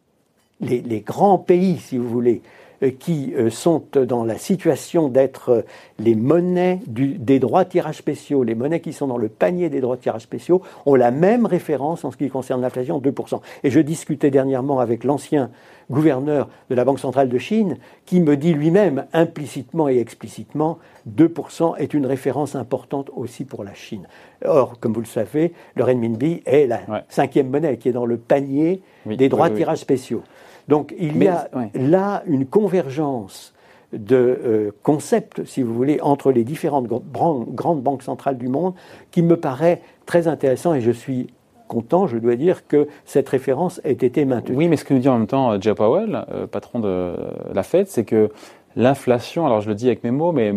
les, 0.61 1.01
grands 1.01 1.39
pays, 1.39 1.79
si 1.79 1.99
vous 1.99 2.09
voulez, 2.09 2.41
qui 2.91 3.33
euh, 3.35 3.51
sont 3.51 3.85
dans 3.93 4.25
la 4.25 4.39
situation 4.39 5.09
d'être 5.09 5.65
les 5.99 6.15
monnaies 6.15 6.81
des 6.87 7.39
droits 7.39 7.65
de 7.65 7.71
tirage 7.71 7.97
spéciaux, 7.97 8.43
les 8.43 8.55
monnaies 8.55 8.81
qui 8.81 8.93
sont 8.93 9.07
dans 9.07 9.17
le 9.17 9.29
panier 9.29 9.69
des 9.71 9.81
droits 9.81 9.97
de 9.97 10.01
tirage 10.01 10.23
spéciaux, 10.23 10.63
ont 10.87 10.95
la 10.95 11.11
même 11.11 11.47
référence 11.47 12.05
en 12.05 12.11
ce 12.11 12.17
qui 12.17 12.29
concerne 12.29 12.61
l'inflation, 12.61 13.01
2%. 13.01 13.41
Et 13.63 13.71
je 13.71 13.81
discutais 13.81 14.31
dernièrement 14.31 14.81
avec 14.81 15.05
l'ancien 15.05 15.51
gouverneur 15.91 16.49
de 16.71 16.75
la 16.75 16.85
Banque 16.85 16.99
centrale 16.99 17.29
de 17.29 17.39
Chine, 17.39 17.77
qui 18.07 18.21
me 18.21 18.37
dit 18.37 18.55
lui-même, 18.55 19.07
implicitement 19.13 19.89
et 19.89 19.99
explicitement, 19.99 20.79
2% 21.09 21.77
est 21.79 21.95
une 21.95 22.07
référence 22.07 22.55
importante 22.55 23.11
aussi 23.15 23.45
pour 23.45 23.65
la 23.65 23.75
Chine. 23.75 24.07
Or, 24.45 24.79
comme 24.81 24.93
vous 24.93 25.01
le 25.01 25.07
savez, 25.07 25.53
le 25.77 25.85
renminbi 25.85 26.43
est 26.47 26.67
la 26.67 26.81
cinquième 27.09 27.51
monnaie 27.51 27.77
qui 27.77 27.89
est 27.89 27.93
dans 27.93 28.07
le 28.07 28.17
panier 28.17 28.83
des 29.07 29.29
droits 29.29 29.51
de 29.51 29.57
tirage 29.57 29.79
spéciaux. 29.79 30.23
Donc 30.69 30.95
il 30.99 31.23
y 31.23 31.29
a 31.29 31.49
là 31.75 32.23
une 32.27 32.47
convergence 32.47 33.53
de 33.93 34.17
euh, 34.17 34.71
concepts, 34.83 35.45
si 35.45 35.63
vous 35.63 35.75
voulez, 35.75 36.01
entre 36.01 36.33
les 36.33 36.45
différentes 36.45 36.87
grandes 36.87 37.83
banques 37.83 38.03
centrales 38.03 38.39
du 38.39 38.49
monde 38.49 38.75
qui 39.11 39.23
me 39.23 39.37
paraît 39.37 39.83
très 40.07 40.29
intéressant 40.29 40.75
et 40.75 40.81
je 40.81 40.91
suis 40.91 41.29
content, 41.69 42.07
je 42.07 42.19
dois 42.19 42.37
dire, 42.37 42.67
que 42.67 42.89
cette 43.05 43.29
référence 43.29 43.81
ait 43.85 43.93
été 43.93 44.25
maintenue. 44.25 44.57
Oui, 44.57 44.69
mais 44.69 44.77
ce 44.77 44.85
que 44.85 44.95
nous 44.95 45.01
dit 45.01 45.09
en 45.09 45.19
même 45.19 45.27
temps 45.27 45.53
euh, 45.53 45.59
Jeff 45.61 45.77
Powell, 45.77 46.25
euh, 46.31 46.47
patron 46.47 46.81
de 46.81 47.15
la 47.53 47.63
Fed, 47.63 47.87
c'est 47.87 48.05
que 48.05 48.31
l'inflation, 48.77 49.45
alors 49.47 49.61
je 49.61 49.69
le 49.69 49.75
dis 49.75 49.87
avec 49.87 50.03
mes 50.05 50.11
mots, 50.11 50.33
mais 50.33 50.55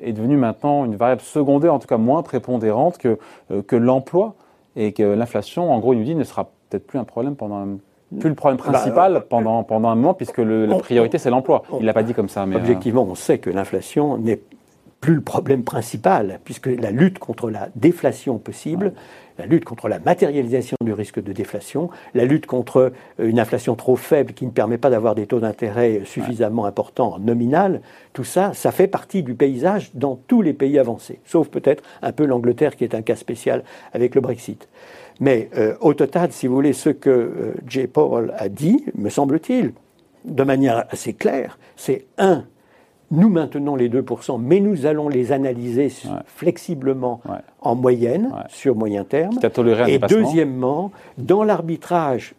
est 0.00 0.12
devenue 0.12 0.36
maintenant 0.36 0.84
une 0.84 0.94
variable 0.94 1.22
secondaire, 1.22 1.74
en 1.74 1.80
tout 1.80 1.88
cas 1.88 1.98
moins 1.98 2.22
prépondérante 2.22 2.98
que, 2.98 3.18
que 3.66 3.74
l'emploi, 3.74 4.34
et 4.76 4.92
que 4.92 5.02
l'inflation, 5.02 5.72
en 5.72 5.78
gros, 5.80 5.94
il 5.94 5.98
nous 5.98 6.04
dit, 6.04 6.14
ne 6.14 6.22
sera 6.22 6.50
peut-être 6.68 6.86
plus 6.86 6.98
un 6.98 7.04
problème 7.04 7.34
pendant 7.34 7.56
un 7.56 7.78
plus 8.20 8.28
le 8.28 8.34
problème 8.34 8.58
bah, 8.58 8.72
principal 8.72 9.24
pendant, 9.28 9.62
pendant 9.64 9.88
un 9.88 9.94
moment, 9.94 10.14
puisque 10.14 10.38
la 10.38 10.78
priorité, 10.78 11.18
c'est 11.18 11.30
l'emploi. 11.30 11.62
Il 11.72 11.80
ne 11.80 11.86
l'a 11.86 11.92
pas 11.92 12.02
dit 12.02 12.14
comme 12.14 12.28
ça. 12.28 12.46
Mais 12.46 12.56
objectivement, 12.56 13.02
on 13.02 13.14
sait 13.14 13.38
que 13.38 13.50
l'inflation 13.50 14.18
n'est 14.18 14.40
plus 15.00 15.14
le 15.14 15.20
problème 15.20 15.62
principal, 15.62 16.40
puisque 16.44 16.66
la 16.66 16.90
lutte 16.90 17.18
contre 17.18 17.50
la 17.50 17.68
déflation 17.76 18.38
possible, 18.38 18.92
la 19.38 19.46
lutte 19.46 19.64
contre 19.64 19.88
la 19.88 19.98
matérialisation 19.98 20.76
du 20.82 20.92
risque 20.92 21.22
de 21.22 21.32
déflation, 21.32 21.90
la 22.14 22.24
lutte 22.24 22.46
contre 22.46 22.92
une 23.18 23.38
inflation 23.38 23.76
trop 23.76 23.96
faible 23.96 24.32
qui 24.32 24.46
ne 24.46 24.50
permet 24.50 24.78
pas 24.78 24.88
d'avoir 24.88 25.14
des 25.14 25.26
taux 25.26 25.40
d'intérêt 25.40 26.02
suffisamment 26.04 26.64
importants 26.64 27.18
nominal, 27.18 27.82
tout 28.14 28.24
ça, 28.24 28.52
ça 28.54 28.72
fait 28.72 28.88
partie 28.88 29.22
du 29.22 29.34
paysage 29.34 29.90
dans 29.94 30.18
tous 30.26 30.40
les 30.40 30.54
pays 30.54 30.78
avancés, 30.78 31.20
sauf 31.26 31.48
peut-être 31.48 31.82
un 32.02 32.12
peu 32.12 32.24
l'Angleterre 32.24 32.74
qui 32.76 32.84
est 32.84 32.94
un 32.94 33.02
cas 33.02 33.16
spécial 33.16 33.62
avec 33.92 34.14
le 34.14 34.22
Brexit. 34.22 34.66
Mais 35.20 35.48
euh, 35.56 35.74
au 35.80 35.94
total, 35.94 36.32
si 36.32 36.46
vous 36.46 36.54
voulez, 36.54 36.72
ce 36.72 36.90
que 36.90 37.10
euh, 37.10 37.54
J. 37.66 37.86
Paul 37.86 38.34
a 38.36 38.48
dit, 38.48 38.84
me 38.94 39.08
semble-t-il, 39.08 39.72
de 40.24 40.42
manière 40.42 40.84
assez 40.90 41.14
claire, 41.14 41.58
c'est 41.76 42.06
un, 42.18 42.44
nous 43.10 43.28
maintenons 43.28 43.76
les 43.76 43.88
2%, 43.88 44.40
mais 44.40 44.60
nous 44.60 44.86
allons 44.86 45.08
les 45.08 45.32
analyser 45.32 45.92
flexiblement 46.26 47.20
en 47.60 47.76
moyenne, 47.76 48.32
sur 48.48 48.74
moyen 48.74 49.04
terme. 49.04 49.38
Et 49.86 49.98
deuxièmement, 49.98 50.90
dans 51.16 51.44
l'arbitrage 51.44 52.34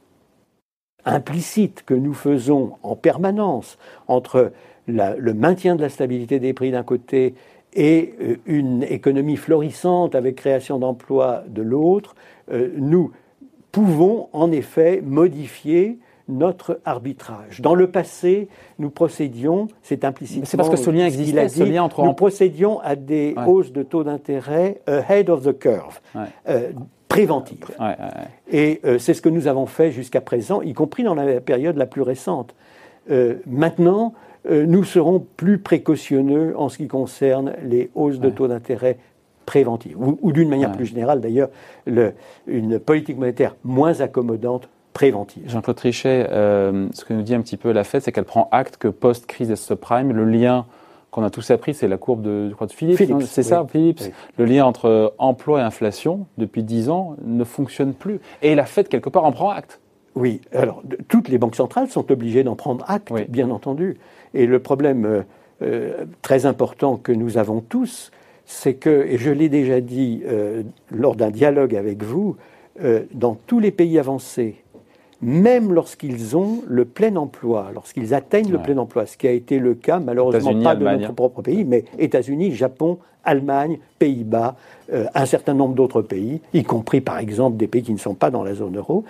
implicite 1.05 1.83
que 1.85 1.93
nous 1.93 2.13
faisons 2.13 2.73
en 2.83 2.97
permanence 2.97 3.77
entre 4.09 4.51
le 4.87 5.33
maintien 5.33 5.75
de 5.75 5.81
la 5.81 5.89
stabilité 5.89 6.39
des 6.39 6.53
prix 6.53 6.71
d'un 6.71 6.83
côté 6.83 7.33
et 7.73 8.13
euh, 8.21 8.37
une 8.45 8.83
économie 8.83 9.35
florissante 9.35 10.15
avec 10.15 10.35
création 10.35 10.79
d'emplois 10.79 11.43
de 11.47 11.61
l'autre, 11.61 12.15
nous 12.49 13.11
pouvons 13.71 14.29
en 14.33 14.51
effet 14.51 15.01
modifier 15.03 15.99
notre 16.27 16.79
arbitrage. 16.83 17.61
Dans 17.61 17.75
le 17.75 17.89
passé, 17.89 18.49
nous 18.79 18.89
procédions, 18.89 19.67
c'est 19.81 20.03
implicitement. 20.03 20.45
C'est 20.45 20.57
parce 20.57 20.69
que 20.69 20.75
ce 20.75 20.89
lien 20.89 21.05
existait, 21.05 21.47
ce 21.47 21.63
lien 21.63 21.83
entre. 21.83 22.03
Nous 22.03 22.13
procédions 22.13 22.79
à 22.81 22.95
des 22.95 23.33
hausses 23.45 23.71
de 23.71 23.83
taux 23.83 24.03
d'intérêt 24.03 24.81
ahead 24.87 25.29
of 25.29 25.43
the 25.43 25.57
curve, 25.57 25.99
euh, 26.49 26.71
préventives. 27.07 27.65
Et 28.51 28.81
euh, 28.83 28.99
c'est 28.99 29.13
ce 29.13 29.21
que 29.21 29.29
nous 29.29 29.47
avons 29.47 29.65
fait 29.65 29.91
jusqu'à 29.91 30.21
présent, 30.21 30.61
y 30.61 30.73
compris 30.73 31.03
dans 31.03 31.15
la 31.15 31.39
période 31.39 31.77
la 31.77 31.85
plus 31.85 32.01
récente. 32.01 32.55
maintenant, 33.45 34.13
nous 34.49 34.83
serons 34.83 35.25
plus 35.37 35.59
précautionneux 35.59 36.53
en 36.57 36.69
ce 36.69 36.77
qui 36.77 36.87
concerne 36.87 37.53
les 37.63 37.89
hausses 37.95 38.19
de 38.19 38.29
taux 38.29 38.47
d'intérêt 38.47 38.97
préventive, 39.47 39.95
ou, 39.97 40.31
d'une 40.31 40.49
manière 40.49 40.73
plus 40.73 40.85
générale 40.85 41.21
d'ailleurs, 41.21 41.49
une 42.45 42.79
politique 42.79 43.17
monétaire 43.17 43.55
moins 43.63 44.01
accommodante 44.01 44.69
préventive. 44.93 45.43
Jean-Claude 45.47 45.77
Trichet, 45.77 46.27
euh, 46.29 46.87
ce 46.91 47.05
que 47.05 47.13
nous 47.13 47.21
dit 47.21 47.33
un 47.33 47.41
petit 47.41 47.55
peu 47.55 47.71
la 47.71 47.83
Fed, 47.83 48.01
c'est 48.01 48.11
qu'elle 48.11 48.25
prend 48.25 48.49
acte 48.51 48.77
que 48.77 48.89
post-crise 48.89 49.47
des 49.47 49.55
subprimes, 49.55 50.11
le 50.11 50.25
lien 50.25 50.65
qu'on 51.11 51.23
a 51.23 51.29
tous 51.29 51.49
appris, 51.49 51.73
c'est 51.73 51.87
la 51.87 51.97
courbe 51.97 52.21
de, 52.21 52.51
de 52.59 52.71
Philips, 52.71 52.99
c'est 53.25 53.43
ça, 53.43 53.65
Philips. 53.71 54.01
Le 54.37 54.45
lien 54.45 54.65
entre 54.65 55.13
emploi 55.17 55.61
et 55.61 55.63
inflation, 55.63 56.27
depuis 56.37 56.63
10 56.63 56.89
ans, 56.89 57.15
ne 57.23 57.43
fonctionne 57.45 57.93
plus. 57.93 58.19
Et 58.41 58.53
la 58.53 58.65
Fed, 58.65 58.89
quelque 58.89 59.09
part, 59.09 59.23
en 59.23 59.31
prend 59.31 59.49
acte. 59.49 59.79
Oui, 60.15 60.41
alors 60.51 60.81
toutes 61.07 61.29
les 61.29 61.37
banques 61.37 61.55
centrales 61.55 61.87
sont 61.87 62.11
obligées 62.11 62.43
d'en 62.43 62.55
prendre 62.55 62.83
acte, 62.89 63.13
bien 63.29 63.49
entendu. 63.49 63.97
Et 64.33 64.45
le 64.45 64.59
problème 64.59 65.05
euh, 65.05 65.21
euh, 65.61 66.05
très 66.21 66.45
important 66.45 66.97
que 66.97 67.11
nous 67.11 67.37
avons 67.37 67.61
tous, 67.61 68.11
c'est 68.47 68.75
que, 68.75 69.05
et 69.05 69.17
je 69.17 69.29
l'ai 69.29 69.49
déjà 69.49 69.81
dit 69.81 70.23
euh, 70.25 70.63
lors 70.89 71.15
d'un 71.15 71.29
dialogue 71.29 71.75
avec 71.75 72.01
vous, 72.01 72.37
euh, 72.81 73.03
dans 73.13 73.35
tous 73.35 73.59
les 73.59 73.71
pays 73.71 73.99
avancés, 73.99 74.55
même 75.21 75.73
lorsqu'ils 75.73 76.37
ont 76.37 76.63
le 76.65 76.85
plein 76.85 77.15
emploi, 77.17 77.71
lorsqu'ils 77.73 78.13
atteignent 78.13 78.51
le 78.51 78.59
plein 78.59 78.77
emploi, 78.77 79.05
ce 79.05 79.17
qui 79.17 79.27
a 79.27 79.31
été 79.31 79.59
le 79.59 79.75
cas 79.75 79.99
malheureusement 79.99 80.63
pas 80.63 80.75
de 80.75 80.85
notre 80.85 81.11
propre 81.11 81.41
pays, 81.41 81.65
mais 81.65 81.83
États-Unis, 81.99 82.53
Japon, 82.53 82.99
Allemagne, 83.25 83.79
Pays-Bas, 83.99 84.55
euh, 84.93 85.05
un 85.13 85.25
certain 85.25 85.53
nombre 85.53 85.75
d'autres 85.75 86.01
pays, 86.01 86.39
y 86.53 86.63
compris 86.63 87.01
par 87.01 87.19
exemple 87.19 87.57
des 87.57 87.67
pays 87.67 87.83
qui 87.83 87.93
ne 87.93 87.97
sont 87.97 88.15
pas 88.15 88.31
dans 88.31 88.43
la 88.43 88.53
zone 88.53 88.77
euro, 88.77 89.03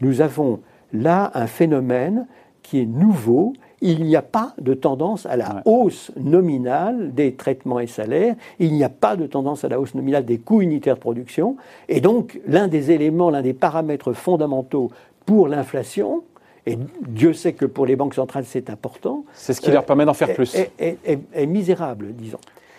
nous 0.00 0.20
avons 0.20 0.60
là 0.92 1.30
un 1.34 1.46
phénomène 1.46 2.26
qui 2.62 2.80
est 2.80 2.86
nouveau 2.86 3.52
il 3.80 4.04
n'y 4.04 4.16
a 4.16 4.22
pas 4.22 4.54
de 4.60 4.74
tendance 4.74 5.26
à 5.26 5.36
la 5.36 5.62
hausse 5.64 6.10
nominale 6.16 7.14
des 7.14 7.34
traitements 7.34 7.80
et 7.80 7.86
salaires, 7.86 8.34
il 8.58 8.72
n'y 8.72 8.84
a 8.84 8.88
pas 8.88 9.16
de 9.16 9.26
tendance 9.26 9.64
à 9.64 9.68
la 9.68 9.80
hausse 9.80 9.94
nominale 9.94 10.24
des 10.24 10.38
coûts 10.38 10.62
unitaires 10.62 10.96
de 10.96 11.00
production, 11.00 11.56
et 11.88 12.00
donc 12.00 12.40
l'un 12.46 12.68
des 12.68 12.90
éléments, 12.90 13.30
l'un 13.30 13.42
des 13.42 13.54
paramètres 13.54 14.12
fondamentaux 14.12 14.90
pour 15.26 15.48
l'inflation, 15.48 16.22
et 16.66 16.78
Dieu 17.06 17.32
sait 17.32 17.54
que 17.54 17.64
pour 17.64 17.86
les 17.86 17.96
banques 17.96 18.14
centrales 18.14 18.44
c'est 18.44 18.68
important. 18.68 19.24
C'est 19.32 19.54
ce 19.54 19.60
qui 19.60 19.70
leur 19.70 19.84
permet 19.84 20.04
d'en 20.04 20.14
faire 20.14 20.34
plus. 20.34 20.54
Est, 20.54 21.46
misérable, 21.46 22.12
disons. 22.14 22.38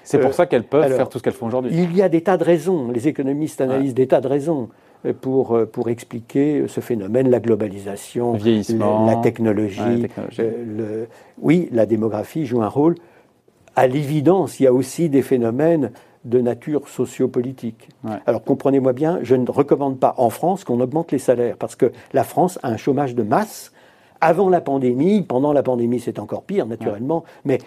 C'est 0.10 0.20
pour 0.20 0.34
ça 0.34 0.46
qu'elles 0.46 0.64
peuvent 0.64 0.92
faire 0.96 1.10
tout 1.10 1.20
ce 1.20 1.24
qu'elles 1.24 1.34
font 1.34 1.48
aujourd'hui. 1.48 1.72
Il 1.74 1.96
y 1.96 2.02
a 2.02 2.10
des 2.10 2.22
tas 2.22 2.38
de 2.38 2.44
raisons. 2.44 2.92
Les 2.92 3.08
économistes 3.08 3.62
analysent 3.62 3.94
des 3.94 4.08
tas 4.08 4.22
de 4.22 4.28
raisons 4.28 4.70
pour, 5.22 5.56
euh, 5.56 5.66
pour 5.66 5.90
expliquer 5.90 6.66
ce 6.68 6.82
phénomène, 6.82 7.30
la 7.30 7.40
globalisation, 7.40 8.34
la, 8.34 9.16
technologie. 9.18 10.08
Euh, 10.40 10.64
le, 10.66 11.08
oui, 11.40 11.70
la 11.72 11.86
démographie 11.86 12.46
joue 12.46 12.62
un 12.62 12.68
rôle. 12.68 12.96
À 13.76 13.88
l'évidence, 13.88 14.60
il 14.60 14.64
y 14.64 14.68
a 14.68 14.74
aussi 14.74 15.10
des 15.10 15.22
phénomènes 15.22 15.92
de 16.26 16.42
nature 16.42 16.90
sociopolitique. 16.90 17.88
Alors 18.26 18.44
comprenez-moi 18.44 18.94
bien, 18.94 19.20
je 19.22 19.36
ne 19.36 19.50
recommande 19.50 20.00
pas 20.00 20.16
en 20.18 20.30
France 20.30 20.66
qu'on 20.66 20.82
augmente 20.82 21.12
les 21.12 21.20
salaires, 21.20 21.56
parce 21.58 21.76
que 21.76 21.92
la 22.12 22.24
France 22.26 22.60
a 22.62 22.70
un 22.70 22.78
chômage 22.78 23.16
de 23.16 23.24
masse 23.24 23.72
avant 24.22 24.50
la 24.50 24.62
pandémie, 24.62 25.22
pendant 25.22 25.54
la 25.54 25.64
pandémie 25.64 26.00
c'est 26.00 26.20
encore 26.20 26.44
pire 26.44 26.66
naturellement, 26.66 27.24
mais 27.46 27.60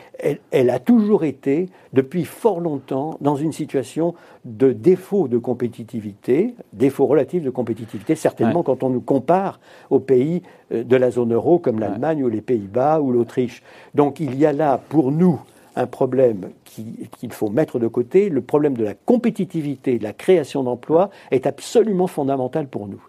elle, 0.50 0.70
a 0.70 0.78
toujours 0.78 1.24
été, 1.24 1.68
depuis 1.92 2.24
fort 2.24 2.60
longtemps, 2.60 3.16
dans 3.20 3.36
une 3.36 3.52
situation 3.52 4.14
de 4.44 4.72
défaut 4.72 5.28
de 5.28 5.38
compétitivité, 5.38 6.54
défaut 6.72 7.06
relatif 7.06 7.42
de 7.42 7.50
compétitivité, 7.50 8.14
certainement 8.14 8.62
quand 8.62 8.82
on 8.82 8.90
nous 8.90 9.00
compare 9.00 9.60
aux 9.90 10.00
pays 10.00 10.42
euh, 10.72 10.84
de 10.84 10.96
la 10.96 11.10
zone 11.10 11.32
euro 11.32 11.58
comme 11.58 11.78
l'Allemagne 11.78 12.24
ou 12.24 12.28
les 12.28 12.40
Pays-Bas 12.40 13.00
ou 13.00 13.12
l'Autriche. 13.12 13.62
Donc 13.94 14.20
il 14.20 14.34
y 14.38 14.46
a 14.46 14.52
là 14.52 14.80
pour 14.88 15.12
nous 15.12 15.40
un 15.76 15.86
problème 15.86 16.50
qu'il 16.64 17.32
faut 17.32 17.48
mettre 17.48 17.78
de 17.78 17.86
côté. 17.86 18.28
Le 18.28 18.40
problème 18.40 18.76
de 18.76 18.84
la 18.84 18.94
compétitivité, 18.94 19.98
de 19.98 20.02
la 20.02 20.12
création 20.12 20.62
d'emplois 20.62 21.10
est 21.30 21.46
absolument 21.46 22.06
fondamental 22.06 22.66
pour 22.66 22.88
nous. 22.88 23.02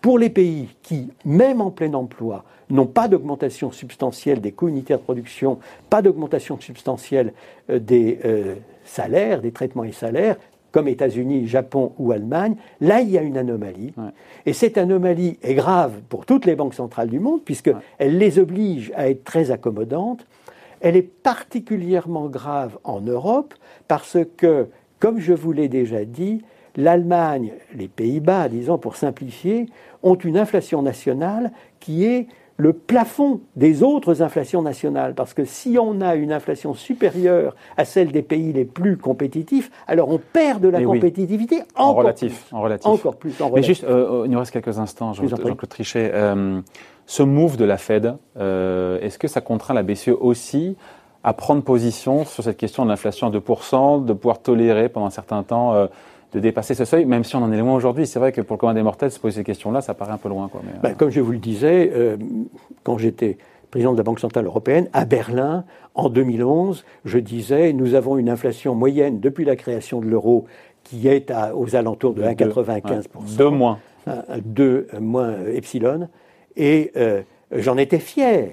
Pour 0.00 0.18
les 0.18 0.30
pays 0.30 0.68
qui, 0.82 1.08
même 1.24 1.60
en 1.60 1.70
plein 1.70 1.94
emploi, 1.94 2.44
n'ont 2.70 2.86
pas 2.86 3.08
d'augmentation 3.08 3.70
substantielle 3.70 4.40
des 4.40 4.52
coûts 4.52 4.68
unitaires 4.68 4.98
de 4.98 5.04
production, 5.04 5.58
pas 5.88 6.02
d'augmentation 6.02 6.60
substantielle 6.60 7.32
euh, 7.70 7.78
des 7.78 8.18
euh, 8.24 8.56
salaires, 8.84 9.40
des 9.40 9.52
traitements 9.52 9.84
et 9.84 9.92
salaires, 9.92 10.36
comme 10.70 10.88
États-Unis, 10.88 11.46
Japon 11.46 11.92
ou 11.98 12.12
Allemagne, 12.12 12.56
là 12.80 13.00
il 13.00 13.10
y 13.10 13.18
a 13.18 13.22
une 13.22 13.38
anomalie. 13.38 13.94
Et 14.44 14.52
cette 14.52 14.76
anomalie 14.76 15.38
est 15.42 15.54
grave 15.54 15.94
pour 16.08 16.26
toutes 16.26 16.44
les 16.44 16.56
banques 16.56 16.74
centrales 16.74 17.08
du 17.08 17.20
monde, 17.20 17.42
puisqu'elle 17.42 17.78
les 18.18 18.38
oblige 18.38 18.92
à 18.94 19.08
être 19.08 19.24
très 19.24 19.50
accommodantes. 19.50 20.26
Elle 20.80 20.96
est 20.96 21.02
particulièrement 21.02 22.26
grave 22.26 22.78
en 22.84 23.00
Europe 23.00 23.54
parce 23.88 24.18
que, 24.36 24.68
comme 25.00 25.18
je 25.18 25.32
vous 25.32 25.52
l'ai 25.52 25.68
déjà 25.68 26.04
dit, 26.04 26.42
l'Allemagne, 26.76 27.52
les 27.74 27.88
Pays-Bas, 27.88 28.48
disons 28.48 28.78
pour 28.78 28.96
simplifier, 28.96 29.66
ont 30.02 30.14
une 30.14 30.38
inflation 30.38 30.82
nationale 30.82 31.52
qui 31.80 32.04
est 32.04 32.28
le 32.58 32.72
plafond 32.72 33.40
des 33.54 33.84
autres 33.84 34.20
inflations 34.20 34.62
nationales. 34.62 35.14
Parce 35.14 35.32
que 35.32 35.44
si 35.44 35.78
on 35.80 36.00
a 36.00 36.16
une 36.16 36.32
inflation 36.32 36.74
supérieure 36.74 37.54
à 37.76 37.84
celle 37.84 38.10
des 38.10 38.22
pays 38.22 38.52
les 38.52 38.64
plus 38.64 38.96
compétitifs, 38.96 39.70
alors 39.86 40.10
on 40.10 40.18
perd 40.18 40.60
de 40.60 40.68
la 40.68 40.82
compétitivité 40.82 41.62
en 41.76 41.94
relatif, 41.94 42.48
En 42.52 42.60
relatif. 42.60 42.86
Encore 42.86 43.16
plus. 43.16 43.40
En 43.40 43.50
Mais 43.50 43.62
juste, 43.62 43.84
euh, 43.84 44.22
il 44.24 44.32
nous 44.32 44.38
reste 44.38 44.50
quelques 44.50 44.78
instants, 44.78 45.12
Jean-Claude 45.12 45.68
Trichet. 45.68 46.10
Euh, 46.12 46.60
ce 47.06 47.22
move 47.22 47.56
de 47.56 47.64
la 47.64 47.78
Fed, 47.78 48.16
euh, 48.36 48.98
est-ce 49.00 49.18
que 49.18 49.28
ça 49.28 49.40
contraint 49.40 49.72
la 49.72 49.84
BCE 49.84 50.08
aussi 50.20 50.76
à 51.22 51.32
prendre 51.34 51.62
position 51.62 52.24
sur 52.24 52.42
cette 52.42 52.56
question 52.56 52.84
de 52.84 52.90
l'inflation 52.90 53.28
à 53.28 53.30
2%, 53.30 54.04
de 54.04 54.12
pouvoir 54.12 54.40
tolérer 54.40 54.88
pendant 54.88 55.06
un 55.06 55.10
certain 55.10 55.42
temps 55.42 55.88
de 56.32 56.40
dépasser 56.40 56.74
ce 56.74 56.84
seuil, 56.84 57.04
même 57.04 57.24
si 57.24 57.36
on 57.36 57.42
en 57.42 57.52
est 57.52 57.58
loin 57.58 57.74
aujourd'hui. 57.74 58.06
C'est 58.06 58.18
vrai 58.18 58.32
que 58.32 58.40
pour 58.40 58.56
le 58.56 58.58
commun 58.58 58.74
des 58.74 58.82
mortels, 58.82 59.10
se 59.10 59.18
poser 59.18 59.36
ces 59.36 59.44
questions-là, 59.44 59.80
ça 59.80 59.94
paraît 59.94 60.12
un 60.12 60.18
peu 60.18 60.28
loin. 60.28 60.48
Quoi, 60.48 60.62
ben, 60.82 60.94
comme 60.94 61.10
je 61.10 61.20
vous 61.20 61.32
le 61.32 61.38
disais, 61.38 61.90
euh, 61.94 62.16
quand 62.82 62.98
j'étais 62.98 63.38
président 63.70 63.92
de 63.92 63.98
la 63.98 64.02
Banque 64.02 64.20
Centrale 64.20 64.46
Européenne, 64.46 64.88
à 64.92 65.04
Berlin, 65.04 65.64
en 65.94 66.08
2011, 66.08 66.84
je 67.04 67.18
disais, 67.18 67.72
nous 67.72 67.94
avons 67.94 68.18
une 68.18 68.28
inflation 68.28 68.74
moyenne 68.74 69.20
depuis 69.20 69.44
la 69.44 69.56
création 69.56 70.00
de 70.00 70.06
l'euro 70.06 70.46
qui 70.84 71.08
est 71.08 71.30
à, 71.30 71.54
aux 71.56 71.76
alentours 71.76 72.14
de 72.14 72.22
1,95%. 72.22 73.36
Deux 73.36 73.50
moins. 73.50 73.78
2 74.42 74.88
moins 75.00 75.34
epsilon. 75.52 76.08
Et 76.56 76.92
euh, 76.96 77.22
j'en 77.52 77.76
étais 77.76 77.98
fier. 77.98 78.52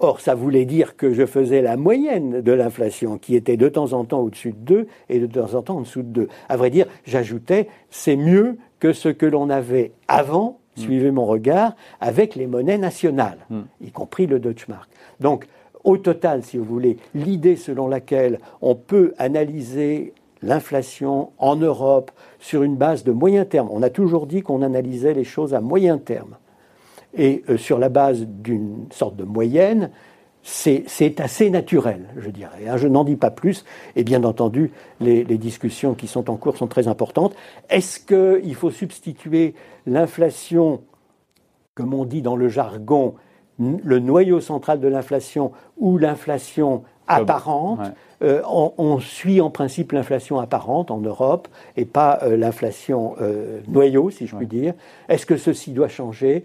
Or, 0.00 0.20
ça 0.20 0.36
voulait 0.36 0.64
dire 0.64 0.96
que 0.96 1.12
je 1.12 1.26
faisais 1.26 1.60
la 1.60 1.76
moyenne 1.76 2.40
de 2.40 2.52
l'inflation, 2.52 3.18
qui 3.18 3.34
était 3.34 3.56
de 3.56 3.68
temps 3.68 3.92
en 3.94 4.04
temps 4.04 4.20
au-dessus 4.20 4.52
de 4.52 4.58
2 4.58 4.86
et 5.08 5.18
de 5.18 5.26
temps 5.26 5.54
en 5.54 5.62
temps 5.62 5.78
en 5.78 5.80
dessous 5.80 6.02
de 6.02 6.08
2. 6.08 6.28
À 6.48 6.56
vrai 6.56 6.70
dire, 6.70 6.86
j'ajoutais, 7.04 7.68
c'est 7.90 8.14
mieux 8.14 8.58
que 8.78 8.92
ce 8.92 9.08
que 9.08 9.26
l'on 9.26 9.50
avait 9.50 9.92
avant, 10.06 10.60
mm. 10.76 10.80
suivez 10.80 11.10
mon 11.10 11.26
regard, 11.26 11.74
avec 12.00 12.36
les 12.36 12.46
monnaies 12.46 12.78
nationales, 12.78 13.38
mm. 13.50 13.60
y 13.80 13.90
compris 13.90 14.28
le 14.28 14.38
Deutschmark. 14.38 14.88
Donc, 15.18 15.46
au 15.82 15.96
total, 15.96 16.44
si 16.44 16.58
vous 16.58 16.64
voulez, 16.64 16.98
l'idée 17.14 17.56
selon 17.56 17.88
laquelle 17.88 18.38
on 18.62 18.76
peut 18.76 19.14
analyser 19.18 20.12
l'inflation 20.42 21.30
en 21.38 21.56
Europe 21.56 22.12
sur 22.38 22.62
une 22.62 22.76
base 22.76 23.02
de 23.02 23.10
moyen 23.10 23.44
terme, 23.44 23.68
on 23.72 23.82
a 23.82 23.90
toujours 23.90 24.28
dit 24.28 24.42
qu'on 24.42 24.62
analysait 24.62 25.14
les 25.14 25.24
choses 25.24 25.54
à 25.54 25.60
moyen 25.60 25.98
terme 25.98 26.36
et 27.14 27.44
euh, 27.48 27.56
sur 27.56 27.78
la 27.78 27.88
base 27.88 28.26
d'une 28.26 28.86
sorte 28.90 29.16
de 29.16 29.24
moyenne, 29.24 29.90
c'est 30.42 31.20
assez 31.20 31.50
naturel, 31.50 32.06
je 32.16 32.30
dirais. 32.30 32.68
Hein. 32.68 32.78
Je 32.78 32.88
n'en 32.88 33.04
dis 33.04 33.16
pas 33.16 33.30
plus. 33.30 33.64
Et 33.96 34.04
bien 34.04 34.24
entendu, 34.24 34.70
les, 35.00 35.24
discussions 35.24 35.94
qui 35.94 36.06
sont 36.06 36.30
en 36.30 36.36
cours 36.36 36.56
sont 36.56 36.68
très 36.68 36.88
importantes. 36.88 37.34
Est-ce 37.68 38.00
qu'il 38.00 38.54
faut 38.54 38.70
substituer 38.70 39.54
l'inflation, 39.86 40.80
comme 41.74 41.92
on 41.92 42.06
dit 42.06 42.22
dans 42.22 42.36
le 42.36 42.48
jargon, 42.48 43.14
le 43.58 43.98
noyau 43.98 44.40
central 44.40 44.80
de 44.80 44.88
l'inflation 44.88 45.52
ou 45.76 45.98
l'inflation 45.98 46.84
apparente 47.08 47.80
euh, 48.22 48.42
on, 48.44 48.98
suit 48.98 49.40
en 49.40 49.50
principe 49.50 49.92
l'inflation 49.92 50.40
apparente 50.40 50.90
en 50.90 50.98
Europe 50.98 51.46
et 51.76 51.84
pas 51.84 52.18
euh, 52.22 52.36
l'inflation 52.36 53.16
noyau, 53.66 54.10
si 54.10 54.26
je 54.26 54.34
puis 54.34 54.46
dire. 54.46 54.72
Est-ce 55.08 55.26
que 55.26 55.36
ceci 55.36 55.72
doit 55.72 55.88
changer 55.88 56.44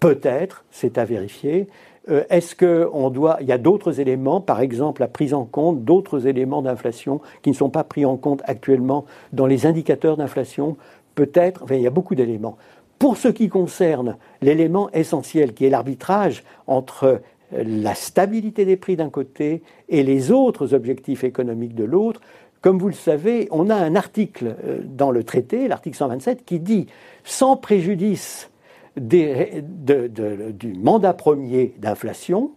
Peut-être, 0.00 0.64
c'est 0.70 0.98
à 0.98 1.04
vérifier. 1.04 1.68
Euh, 2.10 2.24
est-ce 2.28 2.54
qu'on 2.54 3.10
doit. 3.10 3.38
Il 3.40 3.46
y 3.46 3.52
a 3.52 3.58
d'autres 3.58 4.00
éléments, 4.00 4.40
par 4.40 4.60
exemple 4.60 5.00
la 5.00 5.08
prise 5.08 5.32
en 5.32 5.44
compte 5.44 5.84
d'autres 5.84 6.26
éléments 6.26 6.62
d'inflation 6.62 7.20
qui 7.42 7.50
ne 7.50 7.54
sont 7.54 7.70
pas 7.70 7.84
pris 7.84 8.04
en 8.04 8.16
compte 8.16 8.42
actuellement 8.44 9.06
dans 9.32 9.46
les 9.46 9.66
indicateurs 9.66 10.16
d'inflation? 10.16 10.76
Peut-être. 11.14 11.64
Il 11.70 11.80
y 11.80 11.86
a 11.86 11.90
beaucoup 11.90 12.14
d'éléments. 12.14 12.56
Pour 12.98 13.16
ce 13.16 13.28
qui 13.28 13.48
concerne 13.48 14.16
l'élément 14.42 14.90
essentiel 14.90 15.54
qui 15.54 15.64
est 15.64 15.70
l'arbitrage 15.70 16.44
entre 16.66 17.20
la 17.52 17.94
stabilité 17.94 18.64
des 18.64 18.76
prix 18.76 18.96
d'un 18.96 19.10
côté 19.10 19.62
et 19.88 20.02
les 20.02 20.30
autres 20.30 20.74
objectifs 20.74 21.24
économiques 21.24 21.74
de 21.74 21.84
l'autre, 21.84 22.20
comme 22.64 22.78
vous 22.78 22.88
le 22.88 22.94
savez, 22.94 23.46
on 23.50 23.68
a 23.68 23.74
un 23.74 23.94
article 23.94 24.56
euh, 24.64 24.78
dans 24.82 25.10
le 25.10 25.22
traité, 25.22 25.68
l'article 25.68 25.96
127, 25.98 26.46
qui 26.46 26.60
dit 26.60 26.86
sans 27.22 27.58
préjudice 27.58 28.50
du 28.96 30.74
mandat 30.74 31.14
premier 31.14 31.74
d'inflation, 31.78 32.52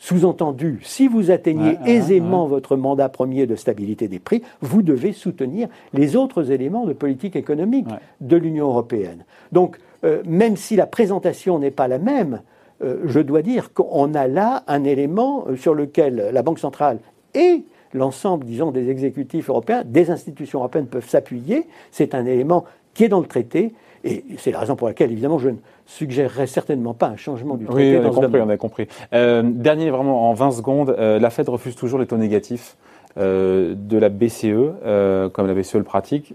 sous-entendu, 0.00 0.80
si 0.82 1.08
vous 1.08 1.30
atteignez 1.30 1.76
aisément 1.84 2.46
votre 2.46 2.74
mandat 2.74 3.10
premier 3.10 3.46
de 3.46 3.54
stabilité 3.54 4.08
des 4.08 4.18
prix, 4.18 4.42
vous 4.62 4.80
devez 4.80 5.12
soutenir 5.12 5.68
les 5.92 6.16
autres 6.16 6.50
éléments 6.50 6.86
de 6.86 6.94
politique 6.94 7.36
économique 7.36 7.86
de 8.22 8.36
l'Union 8.36 8.68
européenne. 8.68 9.24
Donc, 9.52 9.78
euh, 10.04 10.22
même 10.26 10.56
si 10.56 10.74
la 10.74 10.86
présentation 10.86 11.58
n'est 11.58 11.70
pas 11.70 11.86
la 11.86 11.98
même, 11.98 12.40
euh, 12.82 13.02
je 13.04 13.20
dois 13.20 13.42
dire 13.42 13.74
qu'on 13.74 14.14
a 14.14 14.26
là 14.26 14.64
un 14.68 14.84
élément 14.84 15.44
euh, 15.46 15.56
sur 15.56 15.74
lequel 15.74 16.30
la 16.32 16.42
Banque 16.42 16.58
centrale 16.58 16.98
et 17.34 17.64
l'ensemble, 17.92 18.46
disons, 18.46 18.70
des 18.70 18.88
exécutifs 18.88 19.50
européens, 19.50 19.82
des 19.84 20.10
institutions 20.10 20.60
européennes 20.60 20.86
peuvent 20.86 21.08
s'appuyer. 21.08 21.66
C'est 21.90 22.14
un 22.14 22.24
élément 22.24 22.64
qui 22.94 23.04
est 23.04 23.08
dans 23.08 23.20
le 23.20 23.26
traité 23.26 23.74
et 24.04 24.24
c'est 24.38 24.50
la 24.50 24.60
raison 24.60 24.76
pour 24.76 24.88
laquelle, 24.88 25.12
évidemment, 25.12 25.38
je 25.38 25.50
ne 25.50 25.56
suggérerais 25.86 26.46
certainement 26.46 26.94
pas 26.94 27.08
un 27.08 27.16
changement 27.16 27.56
du 27.56 27.66
traité. 27.66 27.98
Oui, 27.98 28.04
on 28.04 28.08
a 28.08 28.14
compris, 28.14 28.40
on 28.40 28.48
a 28.48 28.56
compris. 28.56 28.88
Euh, 29.12 29.42
dernier, 29.42 29.90
vraiment, 29.90 30.30
en 30.30 30.34
20 30.34 30.52
secondes, 30.52 30.96
euh, 30.98 31.18
la 31.18 31.30
Fed 31.30 31.48
refuse 31.48 31.76
toujours 31.76 31.98
les 31.98 32.06
taux 32.06 32.16
négatifs 32.16 32.76
euh, 33.18 33.74
de 33.76 33.98
la 33.98 34.08
BCE, 34.08 35.32
comme 35.32 35.46
la 35.46 35.54
BCE 35.54 35.74
le 35.74 35.82
pratique. 35.82 36.34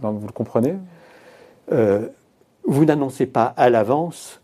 vous 0.00 0.26
le 0.26 0.32
comprenez? 0.32 0.74
Vous 1.70 2.84
n'annoncez 2.84 3.26
pas 3.26 3.54
à 3.56 3.70
l'avance 3.70 4.40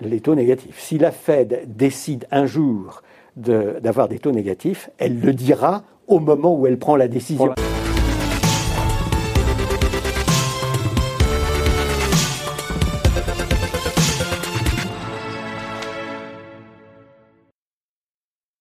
les 0.00 0.20
taux 0.20 0.34
négatifs. 0.34 0.80
Si 0.80 0.98
la 0.98 1.12
Fed 1.12 1.62
décide 1.66 2.26
un 2.30 2.46
jour 2.46 3.02
d'avoir 3.36 4.08
des 4.08 4.18
taux 4.18 4.32
négatifs, 4.32 4.90
elle 4.98 5.20
le 5.20 5.32
dira 5.32 5.82
au 6.08 6.18
moment 6.18 6.54
où 6.54 6.66
elle 6.66 6.78
prend 6.78 6.96
la 6.96 7.08
décision. 7.08 7.54